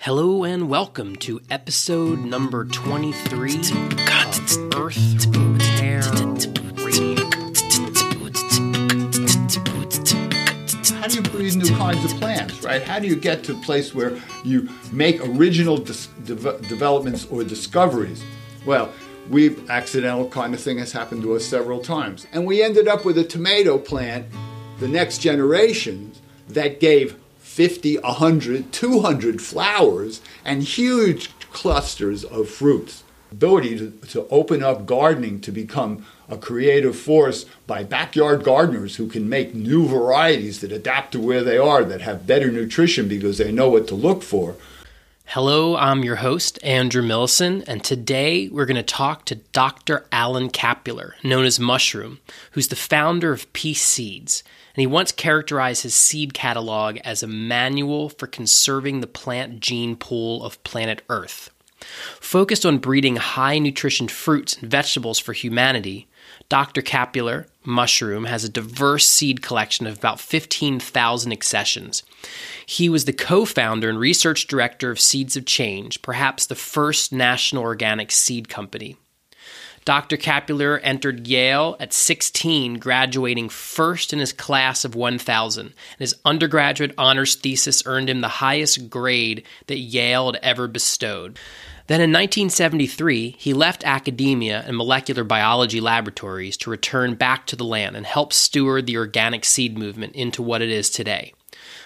[0.00, 6.02] Hello and welcome to episode number 23 of Earth Repair.
[10.94, 12.80] How do you breed new kinds of plants, right?
[12.82, 17.42] How do you get to a place where you make original dis- de- developments or
[17.42, 18.22] discoveries?
[18.64, 18.92] Well,
[19.28, 23.04] we accidental kind of thing has happened to us several times, and we ended up
[23.04, 24.26] with a tomato plant,
[24.78, 26.12] the next generation,
[26.48, 27.16] that gave
[27.58, 33.02] 50, 100, 200 flowers and huge clusters of fruits.
[33.32, 39.08] Ability to, to open up gardening to become a creative force by backyard gardeners who
[39.08, 43.38] can make new varieties that adapt to where they are, that have better nutrition because
[43.38, 44.54] they know what to look for.
[45.24, 50.06] Hello, I'm your host, Andrew Millison, and today we're going to talk to Dr.
[50.12, 52.20] Alan Kapuler, known as Mushroom,
[52.52, 54.44] who's the founder of Peace Seeds.
[54.78, 59.96] And he once characterized his seed catalog as a manual for conserving the plant gene
[59.96, 61.50] pool of planet Earth.
[62.20, 66.06] Focused on breeding high nutrition fruits and vegetables for humanity,
[66.48, 66.80] Dr.
[66.80, 72.04] Kapuler Mushroom has a diverse seed collection of about 15,000 accessions.
[72.64, 77.12] He was the co founder and research director of Seeds of Change, perhaps the first
[77.12, 78.96] national organic seed company.
[79.88, 80.18] Dr.
[80.18, 85.64] Kapuler entered Yale at 16, graduating first in his class of 1,000.
[85.64, 91.38] And his undergraduate honors thesis earned him the highest grade that Yale had ever bestowed.
[91.86, 97.64] Then in 1973, he left academia and molecular biology laboratories to return back to the
[97.64, 101.32] land and help steward the organic seed movement into what it is today.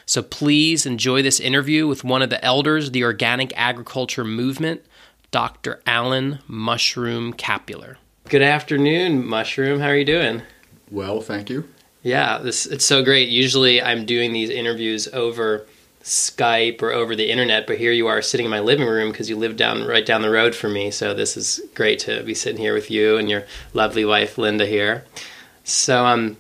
[0.07, 4.85] So please enjoy this interview with one of the elders of the organic agriculture movement,
[5.33, 5.81] Dr.
[5.87, 7.97] Alan Mushroom Kapuler.
[8.29, 9.81] Good afternoon, Mushroom.
[9.81, 10.43] How are you doing?
[10.91, 11.69] Well, thank you.
[12.03, 13.31] Yeah, this it's so great.
[13.31, 15.67] Usually I'm doing these interviews over
[16.03, 19.31] Skype or over the internet, but here you are sitting in my living room because
[19.31, 20.91] you live down right down the road from me.
[20.91, 24.67] So this is great to be sitting here with you and your lovely wife Linda
[24.67, 25.05] here.
[25.65, 26.37] So um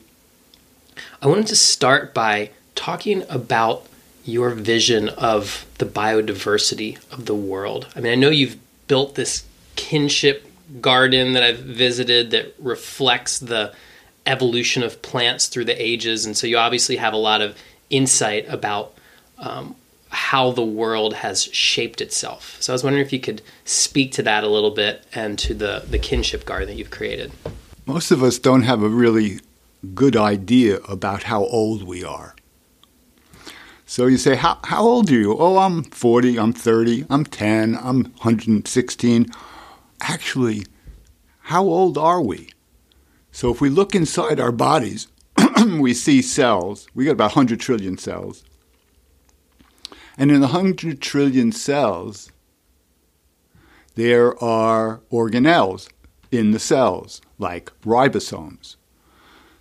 [1.22, 3.86] I wanted to start by talking about
[4.24, 7.88] your vision of the biodiversity of the world.
[7.96, 8.58] I mean, I know you've
[8.92, 9.44] built this
[9.74, 10.46] kinship
[10.82, 13.74] garden that I've visited that reflects the
[14.26, 17.56] evolution of plants through the ages, and so you obviously have a lot of
[17.88, 18.92] insight about
[19.38, 19.76] um,
[20.10, 22.58] how the world has shaped itself.
[22.60, 25.54] So I was wondering if you could speak to that a little bit and to
[25.54, 27.32] the the kinship garden that you've created.
[27.86, 29.40] Most of us don't have a really
[29.94, 32.34] good idea about how old we are.
[33.92, 35.36] So you say, how, how old are you?
[35.36, 39.26] Oh, I'm 40, I'm 30, I'm 10, I'm 116.
[40.00, 40.64] Actually,
[41.40, 42.48] how old are we?
[43.32, 45.08] So if we look inside our bodies,
[45.78, 46.88] we see cells.
[46.94, 48.44] We got about 100 trillion cells.
[50.16, 52.32] And in the 100 trillion cells,
[53.94, 55.90] there are organelles
[56.30, 58.76] in the cells, like ribosomes.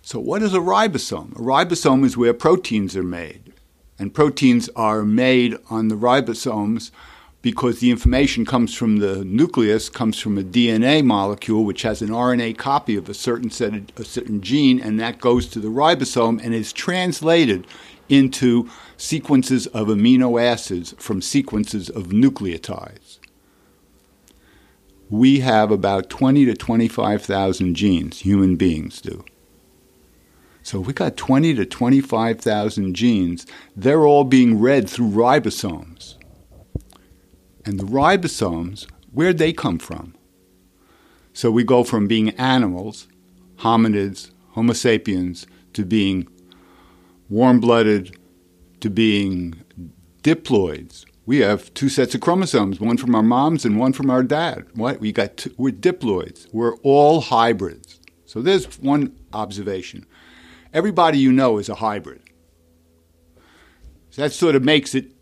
[0.00, 1.32] So, what is a ribosome?
[1.32, 3.51] A ribosome is where proteins are made.
[4.02, 6.90] And proteins are made on the ribosomes
[7.40, 12.08] because the information comes from the nucleus, comes from a DNA molecule, which has an
[12.08, 15.68] RNA copy of a certain set of, a certain gene, and that goes to the
[15.68, 17.64] ribosome and is translated
[18.08, 23.20] into sequences of amino acids from sequences of nucleotides.
[25.10, 29.24] We have about 20 to 25,000 genes, human beings do.
[30.62, 33.46] So if we got 20 to 25,000 genes,
[33.76, 36.16] they're all being read through ribosomes.
[37.64, 40.14] And the ribosomes, where'd they come from?
[41.32, 43.08] So we go from being animals,
[43.58, 46.28] hominids, Homo sapiens, to being
[47.28, 48.16] warm blooded,
[48.80, 49.54] to being
[50.22, 51.04] diploids.
[51.24, 54.66] We have two sets of chromosomes, one from our moms and one from our dad.
[54.74, 55.00] What?
[55.00, 56.52] We got two, we're diploids.
[56.52, 58.00] We're all hybrids.
[58.26, 60.04] So there's one observation.
[60.72, 62.22] Everybody you know is a hybrid.
[64.10, 65.12] So that sort of makes it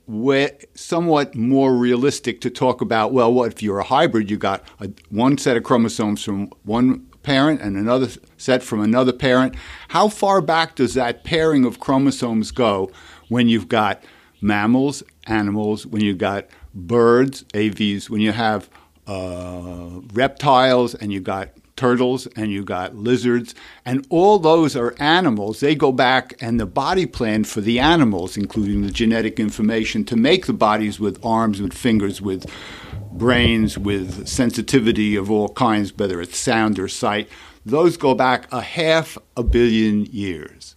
[0.74, 3.12] somewhat more realistic to talk about.
[3.12, 4.30] Well, what if you're a hybrid?
[4.30, 9.12] You got a, one set of chromosomes from one parent and another set from another
[9.12, 9.54] parent.
[9.88, 12.90] How far back does that pairing of chromosomes go
[13.28, 14.02] when you've got
[14.40, 18.68] mammals, animals, when you've got birds, AVs, when you have
[19.06, 23.54] uh, reptiles, and you've got turtles and you got lizards,
[23.86, 25.60] and all those are animals.
[25.60, 30.14] They go back, and the body plan for the animals, including the genetic information to
[30.14, 32.44] make the bodies with arms, with fingers, with
[33.12, 37.30] brains, with sensitivity of all kinds, whether it's sound or sight,
[37.64, 40.76] those go back a half a billion years.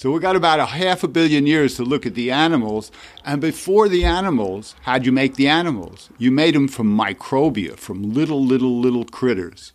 [0.00, 2.90] So we got about a half a billion years to look at the animals.
[3.22, 6.08] And before the animals, how'd you make the animals?
[6.16, 9.74] You made them from microbia, from little, little, little critters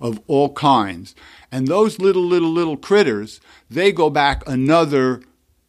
[0.00, 1.14] of all kinds.
[1.52, 5.20] And those little, little, little critters, they go back another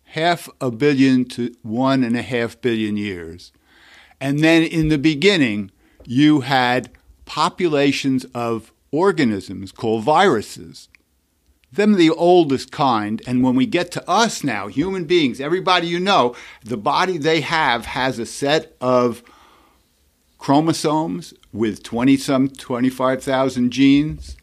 [0.06, 3.52] half a billion to one and a half billion years.
[4.22, 5.70] And then in the beginning,
[6.06, 6.92] you had
[7.26, 10.88] populations of organisms called viruses
[11.72, 13.22] them the oldest kind.
[13.26, 17.42] And when we get to us now, human beings, everybody you know, the body they
[17.42, 19.24] have has a set of
[20.38, 24.36] chromosomes with 20 some 25,000 genes.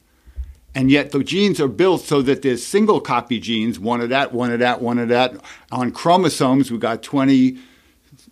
[0.74, 4.32] And yet the genes are built so that there's single copy genes, one of that,
[4.32, 5.34] one of that, one of that.
[5.72, 7.58] On chromosomes, we got 20,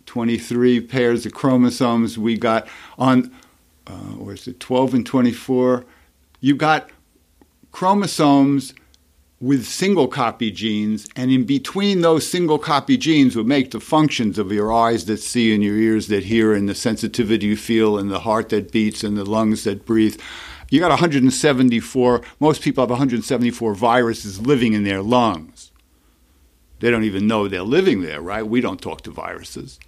[0.05, 2.17] 23 pairs of chromosomes.
[2.17, 2.67] We got
[2.97, 3.35] on,
[3.85, 5.85] uh, or is it 12 and 24?
[6.39, 6.89] You got
[7.71, 8.73] chromosomes
[9.39, 14.39] with single copy genes, and in between those single copy genes would make the functions
[14.39, 17.99] of your eyes that see and your ears that hear and the sensitivity you feel
[17.99, 20.19] and the heart that beats and the lungs that breathe.
[20.69, 25.71] You got 174, most people have 174 viruses living in their lungs.
[26.79, 28.45] They don't even know they're living there, right?
[28.45, 29.79] We don't talk to viruses.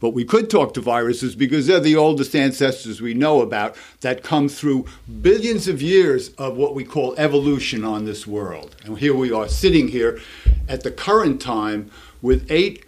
[0.00, 4.22] But we could talk to viruses because they're the oldest ancestors we know about that
[4.22, 4.86] come through
[5.22, 8.76] billions of years of what we call evolution on this world.
[8.84, 10.20] And here we are sitting here
[10.68, 11.90] at the current time
[12.22, 12.84] with 8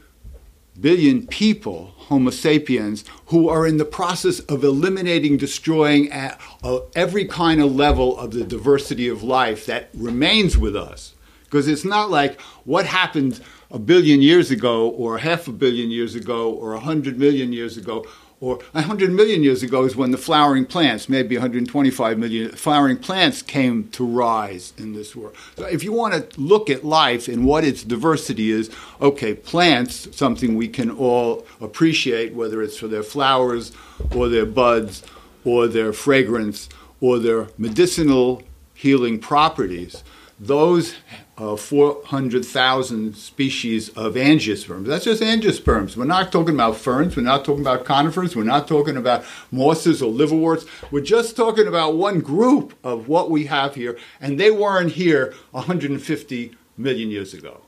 [0.80, 7.24] billion people, Homo sapiens, who are in the process of eliminating, destroying at, uh, every
[7.24, 11.14] kind of level of the diversity of life that remains with us.
[11.44, 13.40] Because it's not like what happened
[13.70, 17.76] a billion years ago, or half a billion years ago, or a hundred million years
[17.76, 18.04] ago,
[18.40, 22.96] or a hundred million years ago is when the flowering plants, maybe 125 million flowering
[22.96, 25.36] plants came to rise in this world.
[25.56, 28.70] So if you want to look at life and what its diversity is,
[29.00, 33.72] okay, plants, something we can all appreciate, whether it's for their flowers
[34.16, 35.02] or their buds
[35.44, 36.68] or their fragrance
[37.00, 38.42] or their medicinal
[38.74, 40.02] healing properties,
[40.38, 40.94] those
[41.40, 44.84] uh, 400,000 species of angiosperms.
[44.84, 45.96] That's just angiosperms.
[45.96, 47.16] We're not talking about ferns.
[47.16, 48.36] We're not talking about conifers.
[48.36, 50.66] We're not talking about mosses or liverworts.
[50.90, 55.32] We're just talking about one group of what we have here, and they weren't here
[55.52, 57.62] 150 million years ago.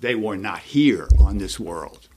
[0.00, 2.08] They were not here on this world.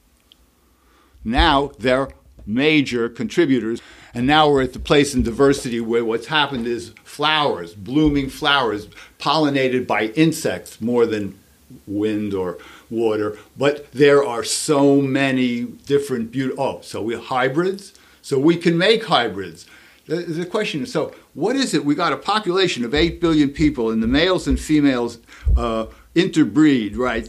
[1.23, 2.09] Now they're
[2.45, 3.81] major contributors.
[4.15, 8.87] And now we're at the place in diversity where what's happened is flowers, blooming flowers,
[9.19, 11.37] pollinated by insects more than
[11.85, 12.57] wind or
[12.89, 13.37] water.
[13.57, 16.63] But there are so many different beautiful.
[16.63, 17.93] Oh, so we're hybrids.
[18.21, 19.65] So we can make hybrids.
[20.07, 21.83] The, the question is so what is it?
[21.83, 25.17] We got a population of 8 billion people, and the males and females
[25.57, 27.27] uh, interbreed, right?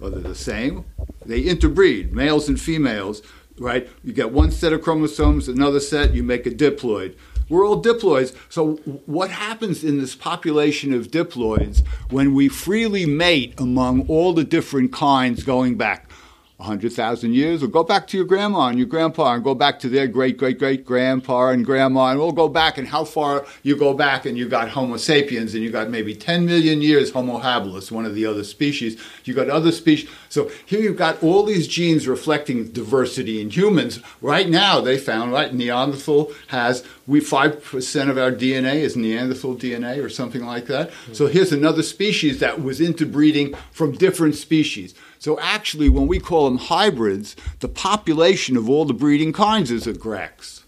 [0.00, 0.86] Well, they're the same.
[1.26, 3.20] They interbreed, males and females
[3.60, 3.88] right?
[4.02, 7.14] You get one set of chromosomes, another set, you make a diploid.
[7.48, 8.36] We're all diploids.
[8.50, 8.76] So,
[9.06, 14.92] what happens in this population of diploids when we freely mate among all the different
[14.92, 16.10] kinds going back
[16.58, 19.88] 100,000 years, or go back to your grandma and your grandpa and go back to
[19.88, 23.76] their great great great grandpa and grandma, and we'll go back and how far you
[23.76, 27.38] go back, and you got Homo sapiens, and you got maybe 10 million years Homo
[27.38, 29.00] habilis, one of the other species.
[29.24, 30.10] You got other species.
[30.28, 34.00] So here you've got all these genes reflecting diversity in humans.
[34.20, 40.02] Right now, they found, right, Neanderthal has, we 5% of our DNA is Neanderthal DNA
[40.02, 40.90] or something like that.
[41.12, 44.94] So here's another species that was interbreeding from different species.
[45.18, 49.86] So actually, when we call them hybrids, the population of all the breeding kinds is
[49.86, 50.62] a Grex.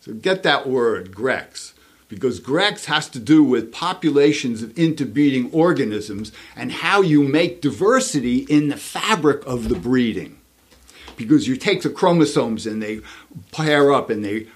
[0.00, 1.74] So get that word, Grex,
[2.08, 8.38] because Grex has to do with populations of interbreeding organisms and how you make diversity
[8.48, 10.38] in the fabric of the breeding.
[11.16, 13.00] Because you take the chromosomes and they
[13.50, 14.46] pair up and they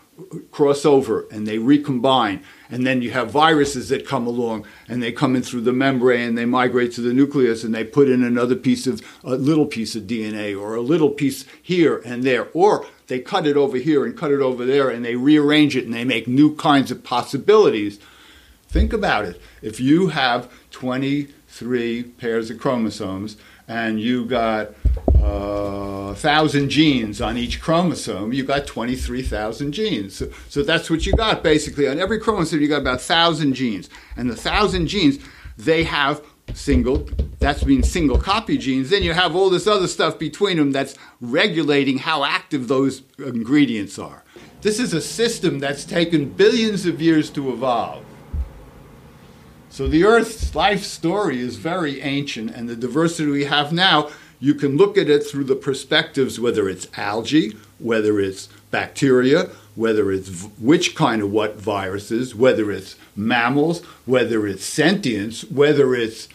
[0.51, 5.13] cross over and they recombine and then you have viruses that come along and they
[5.13, 8.23] come in through the membrane and they migrate to the nucleus and they put in
[8.23, 12.49] another piece of a little piece of DNA or a little piece here and there
[12.53, 15.85] or they cut it over here and cut it over there and they rearrange it
[15.85, 17.99] and they make new kinds of possibilities
[18.69, 23.37] think about it if you have 23 pairs of chromosomes
[23.69, 24.71] and you got
[25.23, 30.17] uh, thousand genes on each chromosome, you got 23,000 genes.
[30.17, 31.87] So, so, that's what you got basically.
[31.87, 33.89] On every chromosome, you got about 1,000 genes.
[34.17, 35.21] And the 1,000 genes,
[35.57, 36.21] they have
[36.55, 38.91] single, that's means single copy genes.
[38.91, 43.99] Then you have all this other stuff between them that's regulating how active those ingredients
[43.99, 44.23] are.
[44.63, 48.05] This is a system that's taken billions of years to evolve.
[49.71, 54.55] So the Earth's life story is very ancient, and the diversity we have now, you
[54.55, 60.45] can look at it through the perspectives whether it's algae, whether it's bacteria, whether it's
[60.59, 66.29] which kind of what viruses, whether it's mammals, whether it's sentience, whether it's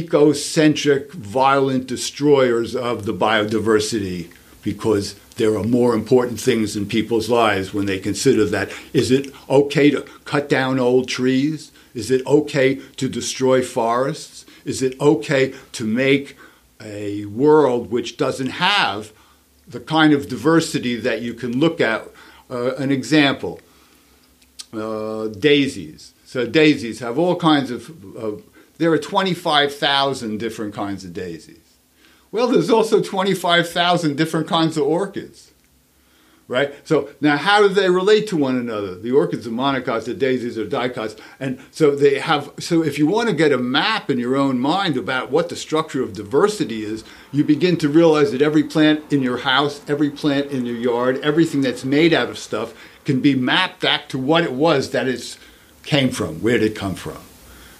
[0.00, 4.32] ecocentric, violent destroyers of the biodiversity,
[4.62, 8.70] because there are more important things in people's lives when they consider that.
[8.92, 11.72] Is it okay to cut down old trees?
[11.94, 14.46] Is it okay to destroy forests?
[14.64, 16.36] Is it okay to make
[16.80, 19.12] a world which doesn't have
[19.66, 22.08] the kind of diversity that you can look at?
[22.50, 23.58] Uh, an example
[24.74, 26.12] uh, daisies.
[26.26, 28.42] So, daisies have all kinds of, of
[28.78, 31.58] there are 25,000 different kinds of daisies.
[32.30, 35.52] Well, there's also 25,000 different kinds of orchids
[36.48, 36.74] right?
[36.86, 38.94] So now, how do they relate to one another?
[38.94, 42.50] The orchids are monocots, the daisies are dicots, and so they have.
[42.58, 45.56] So if you want to get a map in your own mind about what the
[45.56, 50.10] structure of diversity is, you begin to realize that every plant in your house, every
[50.10, 54.18] plant in your yard, everything that's made out of stuff can be mapped back to
[54.18, 55.36] what it was that it
[55.82, 56.42] came from.
[56.42, 57.18] Where did it come from?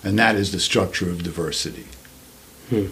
[0.04, 1.86] And that is the structure of diversity.
[2.68, 2.86] Hmm.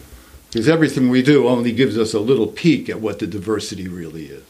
[0.49, 4.27] Because everything we do only gives us a little peek at what the diversity really
[4.27, 4.43] is.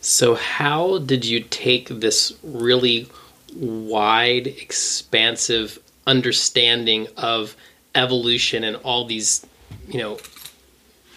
[0.00, 3.08] So, how did you take this really
[3.54, 7.56] wide, expansive understanding of
[7.94, 9.44] evolution and all these,
[9.88, 10.18] you know,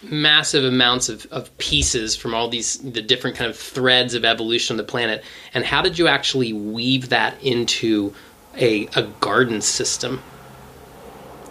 [0.04, 4.74] massive amounts of, of pieces from all these the different kind of threads of evolution
[4.74, 5.24] on the planet
[5.54, 8.12] and how did you actually weave that into
[8.58, 10.22] a, a garden system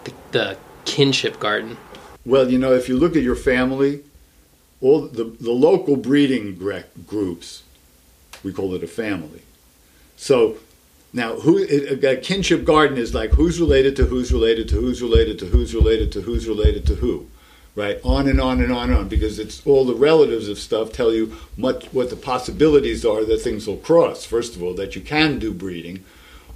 [0.04, 1.76] the, the kinship garden
[2.24, 4.02] well you know if you look at your family
[4.80, 6.54] all the, the local breeding
[7.06, 7.62] groups,
[8.42, 9.42] we call it a family.
[10.16, 10.56] So
[11.12, 15.38] now, who a kinship garden is like who's related to who's related to who's related
[15.40, 17.26] to who's related to who's related to who,
[17.74, 17.98] right?
[18.04, 21.12] On and on and on and on because it's all the relatives of stuff tell
[21.12, 24.24] you much what the possibilities are that things will cross.
[24.24, 26.04] First of all, that you can do breeding.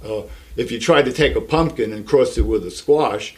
[0.05, 0.23] Uh,
[0.55, 3.35] if you try to take a pumpkin and cross it with a squash,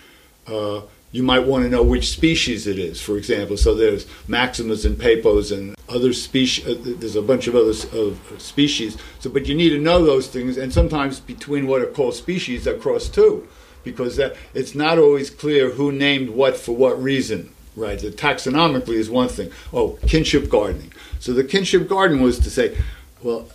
[0.48, 0.82] uh,
[1.12, 3.56] you might want to know which species it is, for example.
[3.58, 6.68] So there's Maximus and papos and other species.
[6.68, 8.98] Uh, there's a bunch of other of species.
[9.20, 12.66] So, but you need to know those things, and sometimes between what are called species,
[12.66, 13.48] they cross too,
[13.84, 17.52] because that, it's not always clear who named what for what reason.
[17.76, 18.00] Right?
[18.00, 19.52] The taxonomically is one thing.
[19.72, 20.92] Oh, kinship gardening.
[21.20, 22.76] So the kinship garden was to say,
[23.22, 23.50] well,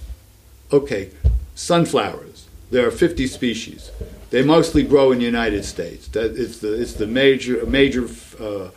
[0.72, 1.10] okay,
[1.56, 2.46] sunflowers.
[2.72, 3.90] There are 50 species
[4.32, 6.08] they mostly grow in the United States.
[6.08, 8.08] That it's the it's the major major
[8.40, 8.70] uh,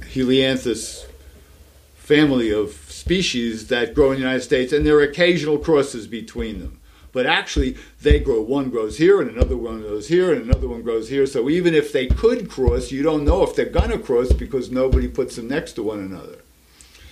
[0.00, 1.06] Helianthus
[1.94, 6.60] family of species that grow in the United States, and there are occasional crosses between
[6.60, 6.80] them.
[7.12, 8.40] But actually, they grow.
[8.40, 11.26] One grows here, and another one grows here, and another one grows here.
[11.26, 15.06] So even if they could cross, you don't know if they're gonna cross because nobody
[15.06, 16.38] puts them next to one another.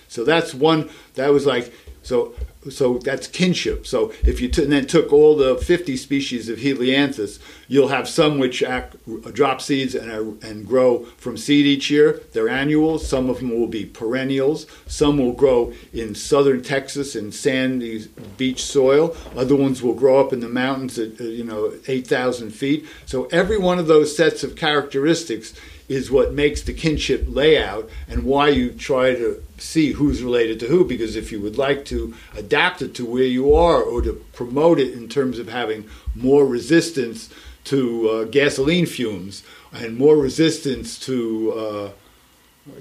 [0.09, 0.89] So that's one.
[1.15, 2.35] That was like so
[2.69, 3.87] so that's kinship.
[3.87, 7.39] So if you t- then took all the 50 species of Helianthus,
[7.69, 8.97] you'll have some which act,
[9.33, 12.21] drop seeds and, are, and grow from seed each year.
[12.33, 13.09] They're annuals.
[13.09, 14.67] Some of them will be perennials.
[14.87, 19.17] Some will grow in southern Texas in sandy beach soil.
[19.35, 22.87] Other ones will grow up in the mountains at uh, you know 8,000 feet.
[23.07, 25.55] So every one of those sets of characteristics
[25.91, 30.67] is what makes the kinship layout and why you try to see who's related to
[30.69, 30.85] who.
[30.85, 34.79] Because if you would like to adapt it to where you are or to promote
[34.79, 37.29] it in terms of having more resistance
[37.65, 39.43] to uh, gasoline fumes
[39.73, 41.91] and more resistance to uh,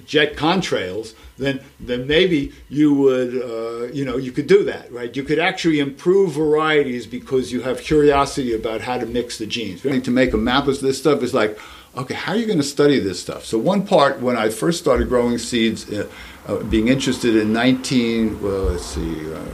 [0.05, 5.15] jet contrails, then then maybe you would uh, you know you could do that, right?
[5.15, 9.81] You could actually improve varieties because you have curiosity about how to mix the genes.
[9.81, 11.57] To make a map of this stuff is like
[11.96, 13.46] okay, how are you going to study this stuff?
[13.46, 16.08] So one part, when I first started growing seeds, uh,
[16.48, 19.46] uh, being interested in 19, well, let's see, uh,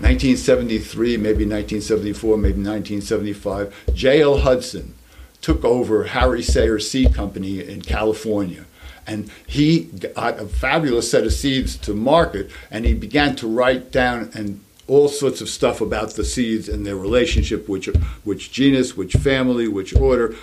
[0.00, 4.38] 1973, maybe 1974, maybe 1975, J.L.
[4.38, 4.94] Hudson
[5.40, 8.64] took over Harry Saier Seed Company in California.
[9.06, 13.90] And he got a fabulous set of seeds to market, and he began to write
[13.90, 17.86] down and all sorts of stuff about the seeds and their relationship, which
[18.24, 20.34] which genus, which family, which order.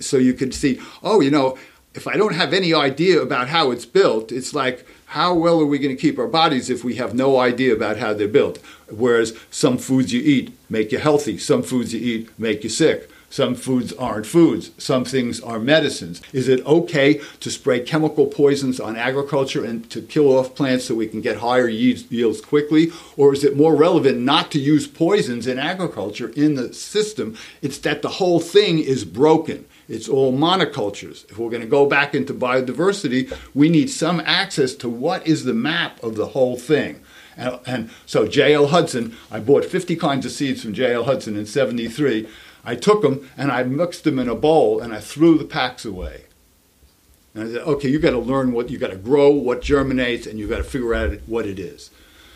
[0.00, 1.56] So you could see, oh, you know,
[1.94, 5.66] if I don't have any idea about how it's built, it's like how well are
[5.66, 8.58] we going to keep our bodies if we have no idea about how they're built?
[8.90, 13.10] Whereas some foods you eat make you healthy, some foods you eat make you sick.
[13.28, 14.70] Some foods aren't foods.
[14.78, 16.22] Some things are medicines.
[16.32, 20.94] Is it okay to spray chemical poisons on agriculture and to kill off plants so
[20.94, 22.92] we can get higher yields quickly?
[23.16, 27.36] Or is it more relevant not to use poisons in agriculture in the system?
[27.62, 29.66] It's that the whole thing is broken.
[29.88, 31.30] It's all monocultures.
[31.30, 35.44] If we're going to go back into biodiversity, we need some access to what is
[35.44, 37.00] the map of the whole thing.
[37.36, 38.68] And, and so J.L.
[38.68, 41.04] Hudson, I bought 50 kinds of seeds from J.L.
[41.04, 42.28] Hudson in 73
[42.66, 45.84] I took them and I mixed them in a bowl and I threw the packs
[45.84, 46.24] away.
[47.34, 50.26] And I said, okay, you got to learn what you got to grow, what germinates,
[50.26, 51.90] and you got to figure out what it is.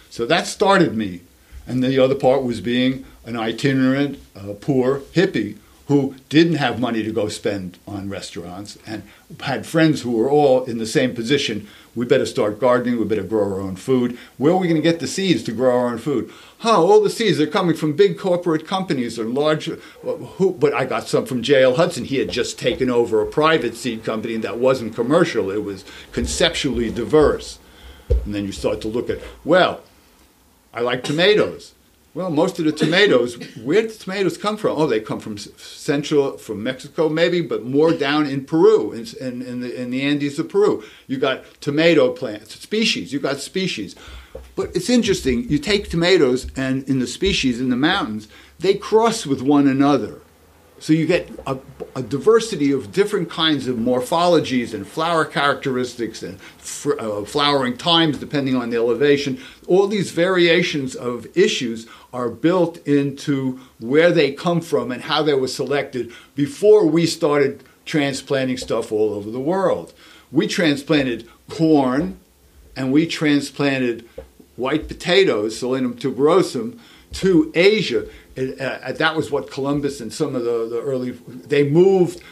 [0.08, 1.22] So that started me.
[1.66, 5.56] And the other part was being an itinerant, uh, poor hippie
[5.90, 9.02] who didn't have money to go spend on restaurants and
[9.40, 11.66] had friends who were all in the same position.
[11.96, 14.16] We better start gardening, we better grow our own food.
[14.36, 16.30] Where are we going to get the seeds to grow our own food?
[16.60, 19.64] Huh, all the seeds are coming from big corporate companies or large.
[19.64, 21.76] Who, but I got some from J.L.
[21.76, 22.04] Hudson.
[22.04, 26.90] He had just taken over a private seed company that wasn't commercial, it was conceptually
[26.90, 27.58] diverse.
[28.10, 29.80] And then you start to look at, well,
[30.74, 31.74] I like tomatoes.
[32.12, 34.76] Well, most of the tomatoes, where the tomatoes come from?
[34.76, 39.40] Oh, they come from central, from Mexico maybe, but more down in Peru, in, in,
[39.40, 40.84] in, the, in the Andes of Peru.
[41.06, 43.94] You got tomato plants, species, you got species.
[44.56, 49.26] But it's interesting, you take tomatoes and in the species in the mountains, they cross
[49.26, 50.20] with one another.
[50.80, 51.58] So you get a,
[51.94, 58.16] a, diversity of different kinds of morphologies and flower characteristics and fr- uh, flowering times
[58.16, 59.38] depending on the elevation.
[59.68, 65.34] All these variations of issues are built into where they come from and how they
[65.34, 69.92] were selected before we started transplanting stuff all over the world.
[70.32, 72.19] We transplanted corn
[72.80, 74.08] and we transplanted
[74.56, 76.78] white potatoes, Solanum tuberosum,
[77.12, 78.06] to Asia
[78.36, 82.22] uh, that was what Columbus and some of the, the early they moved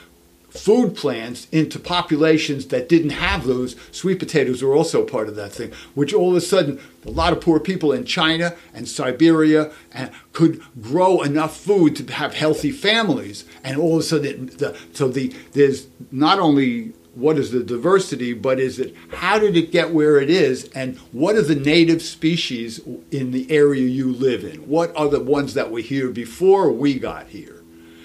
[0.50, 3.76] food plants into populations that didn't have those.
[3.92, 7.34] Sweet potatoes were also part of that thing, which all of a sudden, a lot
[7.34, 12.70] of poor people in China and Siberia and could grow enough food to have healthy
[12.70, 13.44] families.
[13.62, 18.32] And all of a sudden, the, so the, there's not only what is the diversity,
[18.32, 22.00] but is it how did it get where it is, and what are the native
[22.00, 22.80] species
[23.10, 24.68] in the area you live in?
[24.68, 27.62] What are the ones that were here before we got here?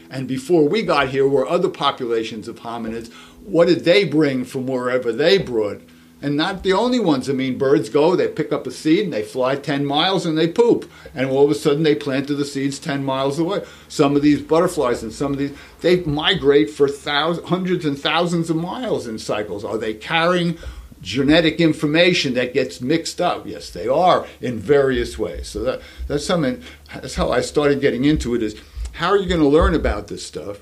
[0.10, 3.12] And before we got here were other populations of hominids.
[3.44, 5.82] What did they bring from wherever they brought?
[6.24, 7.30] And not the only ones.
[7.30, 10.38] I mean, birds go, they pick up a seed, and they fly 10 miles and
[10.38, 10.90] they poop.
[11.14, 13.64] And all of a sudden, they planted the seeds 10 miles away.
[13.90, 18.50] Some of these butterflies and some of these, they migrate for thousands, hundreds and thousands
[18.50, 19.66] of miles in cycles.
[19.66, 20.58] Are they carrying
[21.02, 23.46] genetic information that gets mixed up?
[23.46, 25.50] Yes, they are in various ways.
[25.50, 28.56] So that, that's something, that's how I started getting into it is
[28.94, 30.60] how are you going to learn about this stuff?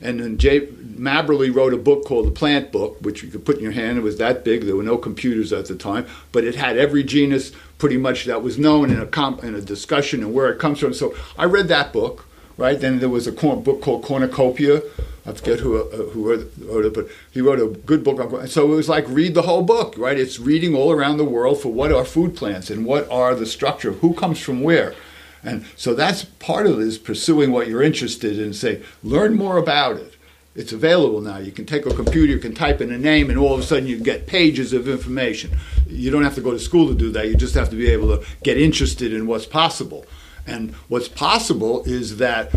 [0.00, 3.56] And then Jay Mabberley wrote a book called The Plant Book, which you could put
[3.56, 3.98] in your hand.
[3.98, 4.64] It was that big.
[4.64, 8.42] There were no computers at the time, but it had every genus pretty much that
[8.42, 10.94] was known in a comp, in a discussion and where it comes from.
[10.94, 12.26] So I read that book.
[12.56, 14.82] Right then, there was a book called Cornucopia.
[15.24, 18.46] I forget who uh, who wrote it, but he wrote a good book on.
[18.48, 20.18] So it was like read the whole book, right?
[20.18, 23.46] It's reading all around the world for what are food plants and what are the
[23.46, 24.94] structure, who comes from where.
[25.42, 28.52] And so that's part of it is pursuing what you're interested in.
[28.52, 30.16] Say, learn more about it.
[30.54, 31.38] It's available now.
[31.38, 33.62] You can take a computer, you can type in a name, and all of a
[33.62, 35.52] sudden you get pages of information.
[35.86, 37.28] You don't have to go to school to do that.
[37.28, 40.04] You just have to be able to get interested in what's possible.
[40.46, 42.52] And what's possible is that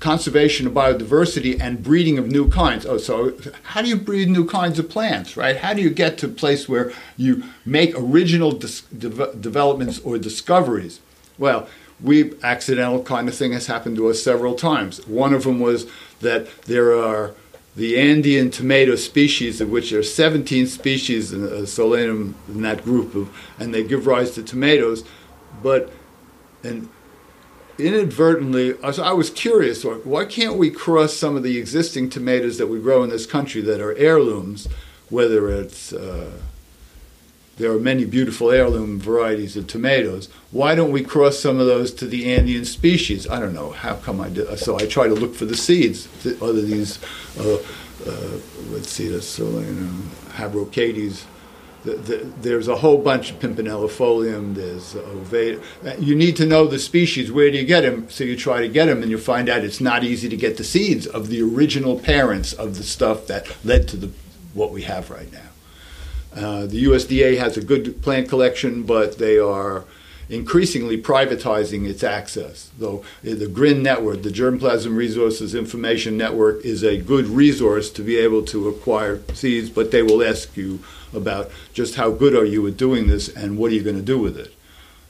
[0.00, 2.86] conservation of biodiversity and breeding of new kinds.
[2.86, 5.56] Oh, so how do you breed new kinds of plants, right?
[5.56, 11.00] How do you get to a place where you make original de- developments or discoveries?
[11.36, 11.68] Well,
[12.00, 15.04] we accidental kind of thing has happened to us several times.
[15.06, 15.86] One of them was
[16.20, 17.34] that there are
[17.76, 22.82] the Andean tomato species, of which there are 17 species in uh, Solanum in that
[22.82, 25.04] group, of, and they give rise to tomatoes.
[25.62, 25.92] But
[26.64, 26.88] and
[27.78, 32.80] inadvertently, I was curious, why can't we cross some of the existing tomatoes that we
[32.80, 34.66] grow in this country that are heirlooms,
[35.08, 36.32] whether it's uh,
[37.58, 40.28] there are many beautiful heirloom varieties of tomatoes.
[40.52, 43.28] Why don't we cross some of those to the Andean species?
[43.28, 43.70] I don't know.
[43.70, 44.58] How come I did?
[44.58, 46.08] So I try to look for the seeds.
[46.40, 46.98] Other these,
[47.38, 47.54] uh,
[48.06, 48.38] uh,
[48.70, 49.90] let's see, the Solana,
[50.30, 51.24] Habrochaites.
[51.84, 54.54] The, the, there's a whole bunch of Pimpinellifolium.
[54.54, 55.62] There's Ovate.
[56.00, 57.30] You need to know the species.
[57.30, 58.10] Where do you get them?
[58.10, 60.56] So you try to get them, and you find out it's not easy to get
[60.56, 64.10] the seeds of the original parents of the stuff that led to the
[64.54, 65.48] what we have right now.
[66.38, 69.84] Uh, the USDA has a good plant collection, but they are
[70.28, 72.70] increasingly privatizing its access.
[72.78, 78.02] Though uh, the GRIN network, the Germplasm Resources Information Network, is a good resource to
[78.02, 80.78] be able to acquire seeds, but they will ask you
[81.12, 84.02] about just how good are you at doing this and what are you going to
[84.02, 84.54] do with it.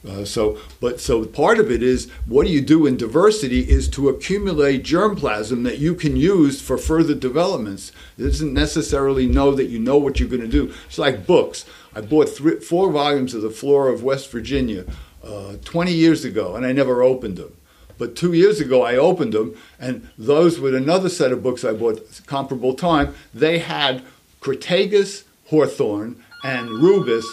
[0.07, 3.89] Uh, so, but so part of it is what do you do in diversity is
[3.89, 7.91] to accumulate germplasm that you can use for further developments.
[8.17, 10.73] It doesn't necessarily know that you know what you're going to do.
[10.87, 11.65] It's like books.
[11.95, 14.85] I bought three, four volumes of The Flora of West Virginia
[15.25, 17.57] uh, 20 years ago, and I never opened them.
[17.99, 21.73] But two years ago, I opened them, and those with another set of books I
[21.73, 23.15] bought comparable time.
[23.35, 24.05] They had
[24.41, 27.27] Crataegus hawthorn and Rubus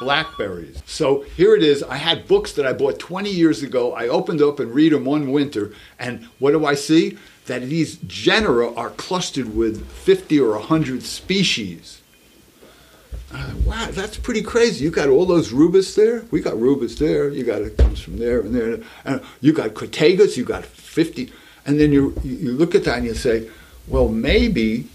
[0.00, 0.82] blackberries.
[0.86, 1.82] So here it is.
[1.82, 3.92] I had books that I bought 20 years ago.
[3.92, 7.18] I opened up and read them one winter, and what do I see?
[7.46, 12.00] That these genera are clustered with 50 or 100 species.
[13.64, 14.84] wow, that's pretty crazy.
[14.84, 16.24] You got all those rubus there.
[16.30, 17.28] We got rubus there.
[17.28, 18.80] You got it comes from there and there.
[19.04, 20.36] And you got crataegus.
[20.36, 21.32] You got 50.
[21.66, 23.50] And then you you look at that and you say,
[23.88, 24.86] well, maybe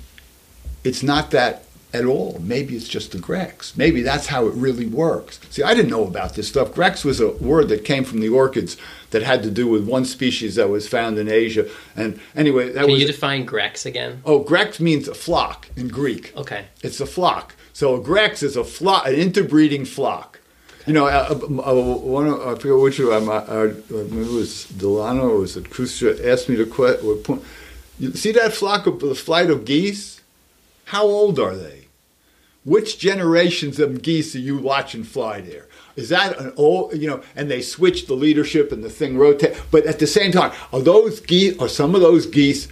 [0.83, 2.39] it's not that at all.
[2.41, 3.75] Maybe it's just the Grex.
[3.75, 5.39] Maybe that's how it really works.
[5.49, 6.73] See, I didn't know about this stuff.
[6.73, 8.78] Grex was a word that came from the orchids
[9.10, 11.67] that had to do with one species that was found in Asia.
[11.95, 13.02] And anyway, that Can was.
[13.02, 14.21] you define Grex again?
[14.23, 16.32] Oh, Grex means a flock in Greek.
[16.38, 16.65] Okay.
[16.84, 17.56] It's a flock.
[17.73, 20.39] So a Grex is a flock, an interbreeding flock.
[20.86, 24.32] You know, uh, uh, one of, I forget which of them, uh, uh, maybe it
[24.32, 27.41] was Delano or was it Kustra, asked me to question.
[27.99, 30.21] You see that flock of the flight of geese?
[30.86, 31.78] How old are they?
[32.65, 35.67] Which generations of geese are you watching fly there?
[35.95, 39.59] Is that an old, you know, and they switch the leadership and the thing rotate.
[39.71, 42.67] But at the same time, are those geese, are some of those geese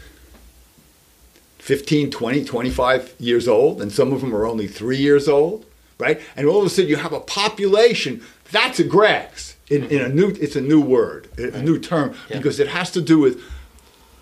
[1.60, 5.65] 15, 20, 25 years old, and some of them are only three years old,
[5.97, 6.21] right?
[6.36, 9.56] And all of a sudden you have a population, that's a Grex.
[9.69, 12.38] In, in a new, it's a new word, a new term, Yeah.
[12.38, 13.41] because it has to do with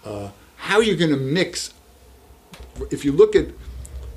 [0.04, 1.72] uh, how you're going to mix.
[2.90, 3.50] If you look at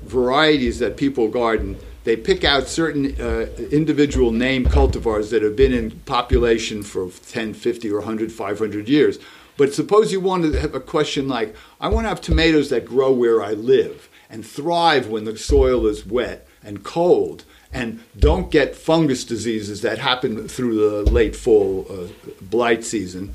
[0.03, 5.73] varieties that people garden, they pick out certain uh, individual name cultivars that have been
[5.73, 9.19] in population for 10, 50, or 100, 500 years.
[9.57, 12.85] But suppose you want to have a question like, I want to have tomatoes that
[12.85, 18.51] grow where I live and thrive when the soil is wet and cold and don't
[18.51, 22.07] get fungus diseases that happen through the late fall uh,
[22.41, 23.33] blight season.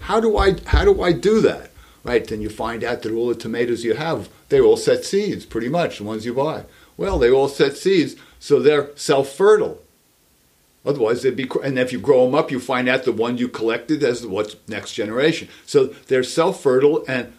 [0.00, 1.67] How do I how do I do that?
[2.04, 2.26] Right?
[2.26, 5.68] Then you find out that all the tomatoes you have, they all set seeds, pretty
[5.68, 6.64] much, the ones you buy.
[6.96, 9.80] Well, they all set seeds, so they're self-fertile.
[10.84, 11.48] Otherwise, they'd be.
[11.62, 14.56] And if you grow them up, you find out the one you collected as what's
[14.68, 15.48] next generation.
[15.66, 17.32] So they're self-fertile, and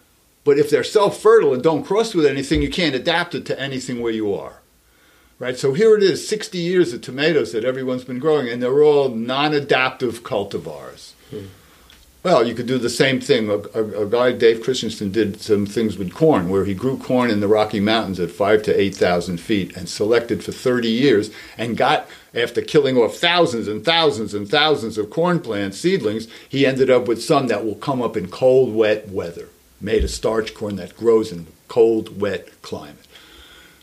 [0.44, 4.00] but if they're self-fertile and don't cross with anything, you can't adapt it to anything
[4.00, 4.60] where you are.
[5.38, 5.56] Right.
[5.56, 9.08] So here it is, 60 years of tomatoes that everyone's been growing, and they're all
[9.08, 11.12] non-adaptive cultivars.
[11.30, 11.46] Hmm.
[12.22, 13.48] Well, you could do the same thing.
[13.48, 17.30] A, a, a, guy, Dave Christensen, did some things with corn, where he grew corn
[17.30, 21.30] in the Rocky Mountains at five to eight thousand feet, and selected for thirty years,
[21.56, 26.66] and got after killing off thousands and thousands and thousands of corn plants, seedlings, he
[26.66, 29.48] ended up with some that will come up in cold, wet weather,
[29.80, 33.06] made of starch corn that grows in cold, wet climate.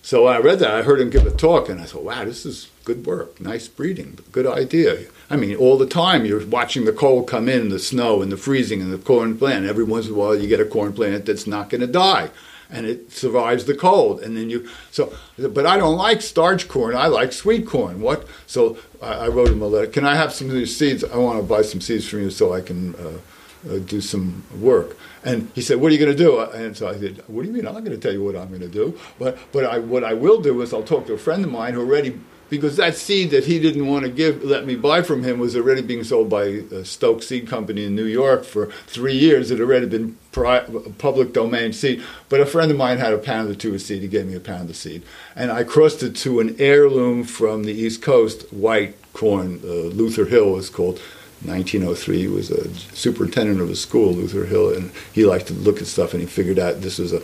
[0.03, 2.45] So I read that, I heard him give a talk, and I thought, wow, this
[2.45, 5.07] is good work, nice breeding, good idea.
[5.29, 8.37] I mean, all the time you're watching the cold come in, the snow and the
[8.37, 9.65] freezing and the corn plant.
[9.65, 12.29] Every once in a while, you get a corn plant that's not going to die,
[12.69, 14.21] and it survives the cold.
[14.21, 16.95] And then you so, but I don't like starch corn.
[16.95, 17.99] I like sweet corn.
[17.99, 18.25] What?
[18.45, 19.87] So I, I wrote him a letter.
[19.87, 21.03] Can I have some of these seeds?
[21.03, 22.95] I want to buy some seeds from you so I can.
[22.95, 23.19] Uh,
[23.67, 24.95] uh, do some work.
[25.23, 27.47] And he said, "What are you going to do?" And so I said, "What do
[27.47, 27.67] you mean?
[27.67, 28.97] I'm not going to tell you what I'm going to do.
[29.19, 31.73] But but I, what I will do is I'll talk to a friend of mine
[31.73, 35.23] who already." Because that seed that he didn't want to give, let me buy from
[35.23, 39.17] him, was already being sold by a Stokes Seed Company in New York for three
[39.17, 39.51] years.
[39.51, 40.65] It had already been pri-
[40.97, 42.03] public domain seed.
[42.29, 44.01] But a friend of mine had a pound or two of seed.
[44.01, 45.03] He gave me a pound of seed,
[45.35, 49.59] and I crossed it to an heirloom from the East Coast, white corn.
[49.63, 50.99] Uh, Luther Hill was called.
[51.45, 55.79] 1903 he was a superintendent of a school luther hill and he liked to look
[55.79, 57.21] at stuff and he figured out this was a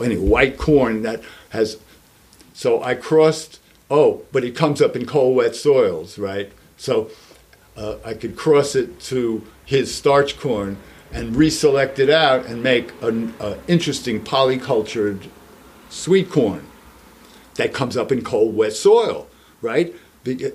[0.00, 1.76] any white corn that has
[2.54, 3.58] so i crossed
[3.90, 6.52] oh but it comes up in cold wet soils right?
[6.76, 7.10] So
[7.76, 10.76] uh, i could cross it to his starch corn
[11.12, 13.34] and reselect it out and make an
[13.68, 15.28] interesting polycultured
[15.88, 16.66] sweet corn
[17.54, 19.28] that comes up in cold wet soil
[19.62, 19.94] right?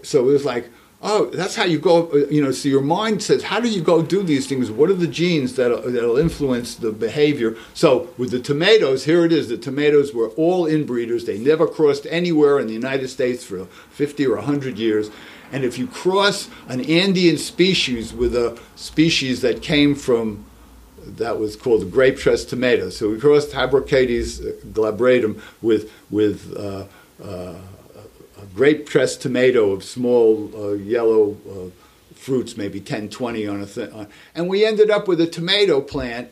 [0.03, 0.69] So it was like
[1.03, 2.09] oh, that's how you go.
[2.11, 4.69] uh, You know, so your mind says, how do you go do these things?
[4.69, 7.55] What are the genes that that'll influence the behavior?
[7.73, 9.47] So with the tomatoes, here it is.
[9.49, 11.25] The tomatoes were all inbreeders.
[11.25, 15.09] They never crossed anywhere in the United States for 50 or 100 years.
[15.51, 20.45] And if you cross an Andean species with a species that came from
[21.03, 22.89] that was called the grape tress tomato.
[22.89, 24.39] So we crossed Habrochaites
[24.71, 26.85] glabratum with with uh,
[27.23, 27.55] uh,
[28.53, 33.91] grape tress tomato of small uh, yellow uh, fruits, maybe 10, 20 on a thing.
[33.91, 36.29] On, and we ended up with a tomato plant,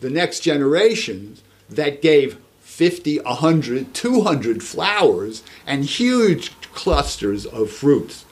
[0.00, 8.24] the next generations, that gave 50, 100, 200 flowers and huge clusters of fruits.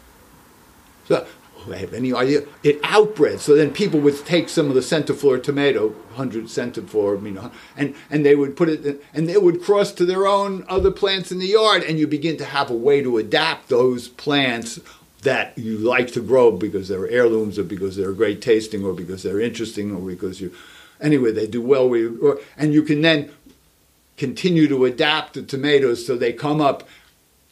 [1.07, 1.27] So,
[1.69, 2.43] I have any idea?
[2.63, 3.39] It outbred.
[3.41, 7.95] So then people would take some of the centiflora tomato, 100 centiflora, you know, and,
[8.11, 11.33] and they would put it, in, and they would cross to their own other plants
[11.33, 14.81] in the yard, and you begin to have a way to adapt those plants
[15.23, 19.23] that you like to grow because they're heirlooms or because they're great tasting or because
[19.23, 20.53] they're interesting or because you,
[21.01, 21.89] anyway, they do well.
[21.89, 23.31] With or, and you can then
[24.17, 26.89] continue to adapt the tomatoes so they come up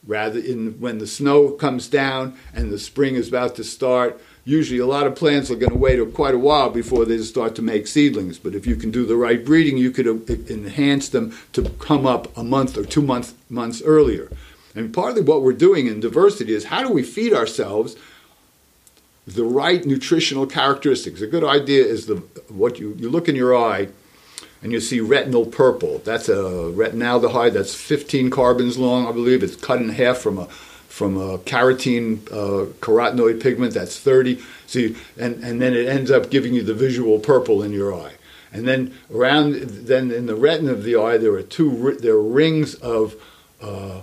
[0.06, 4.78] rather in when the snow comes down and the spring is about to start usually
[4.78, 7.62] a lot of plants are going to wait quite a while before they start to
[7.62, 8.38] make seedlings.
[8.38, 12.06] But if you can do the right breeding you could uh, enhance them to come
[12.06, 14.30] up a month or two months months earlier.
[14.74, 17.96] And partly what we're doing in diversity is how do we feed ourselves
[19.26, 21.20] the right nutritional characteristics?
[21.20, 22.16] A good idea is the
[22.48, 23.88] what you, you look in your eye
[24.62, 25.98] and you see retinal purple.
[26.04, 29.42] That's a retinaldehyde that's 15 carbons long, I believe.
[29.42, 34.40] It's cut in half from a from a carotene uh, carotenoid pigment that's 30.
[34.66, 37.94] So you, and and then it ends up giving you the visual purple in your
[37.94, 38.14] eye.
[38.52, 42.22] And then around then in the retina of the eye there are two there are
[42.22, 43.14] rings of
[43.60, 44.02] uh,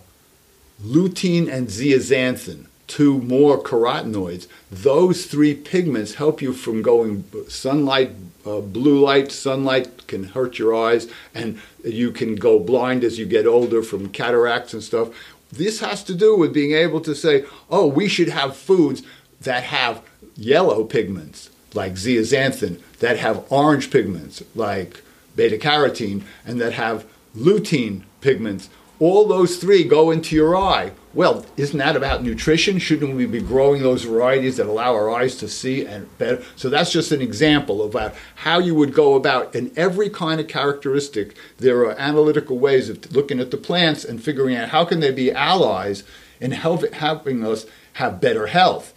[0.84, 4.48] lutein and zeaxanthin two more carotenoids.
[4.72, 8.12] Those three pigments help you from going sunlight,
[8.46, 13.26] uh, blue light, sunlight can hurt your eyes, and you can go blind as you
[13.26, 15.10] get older from cataracts and stuff.
[15.52, 19.04] This has to do with being able to say, oh, we should have foods
[19.42, 20.02] that have
[20.36, 25.04] yellow pigments, like zeaxanthin, that have orange pigments, like
[25.36, 28.70] beta carotene, and that have lutein pigments.
[29.00, 32.80] All those three go into your eye well, isn't that about nutrition?
[32.80, 36.44] Shouldn't we be growing those varieties that allow our eyes to see and better?
[36.56, 40.48] So that's just an example about how you would go about in every kind of
[40.48, 41.36] characteristic.
[41.58, 45.12] There are analytical ways of looking at the plants and figuring out how can they
[45.12, 46.04] be allies
[46.40, 48.94] in help, helping us have better health.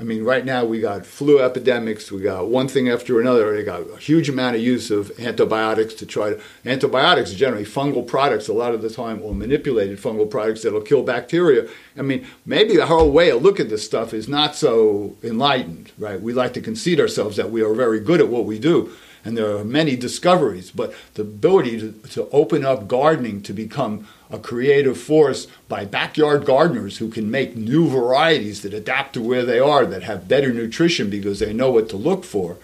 [0.00, 3.54] I mean, right now we got flu epidemics, we got one thing after another.
[3.54, 6.40] We got a huge amount of use of antibiotics to try to.
[6.64, 10.80] Antibiotics are generally fungal products a lot of the time, or manipulated fungal products that'll
[10.80, 11.68] kill bacteria.
[11.98, 15.92] I mean, maybe the whole way of look at this stuff is not so enlightened,
[15.98, 16.18] right?
[16.18, 18.90] We like to concede ourselves that we are very good at what we do,
[19.22, 24.08] and there are many discoveries, but the ability to, to open up gardening to become
[24.30, 29.44] a creative force by backyard gardeners who can make new varieties that adapt to where
[29.44, 32.56] they are, that have better nutrition because they know what to look for.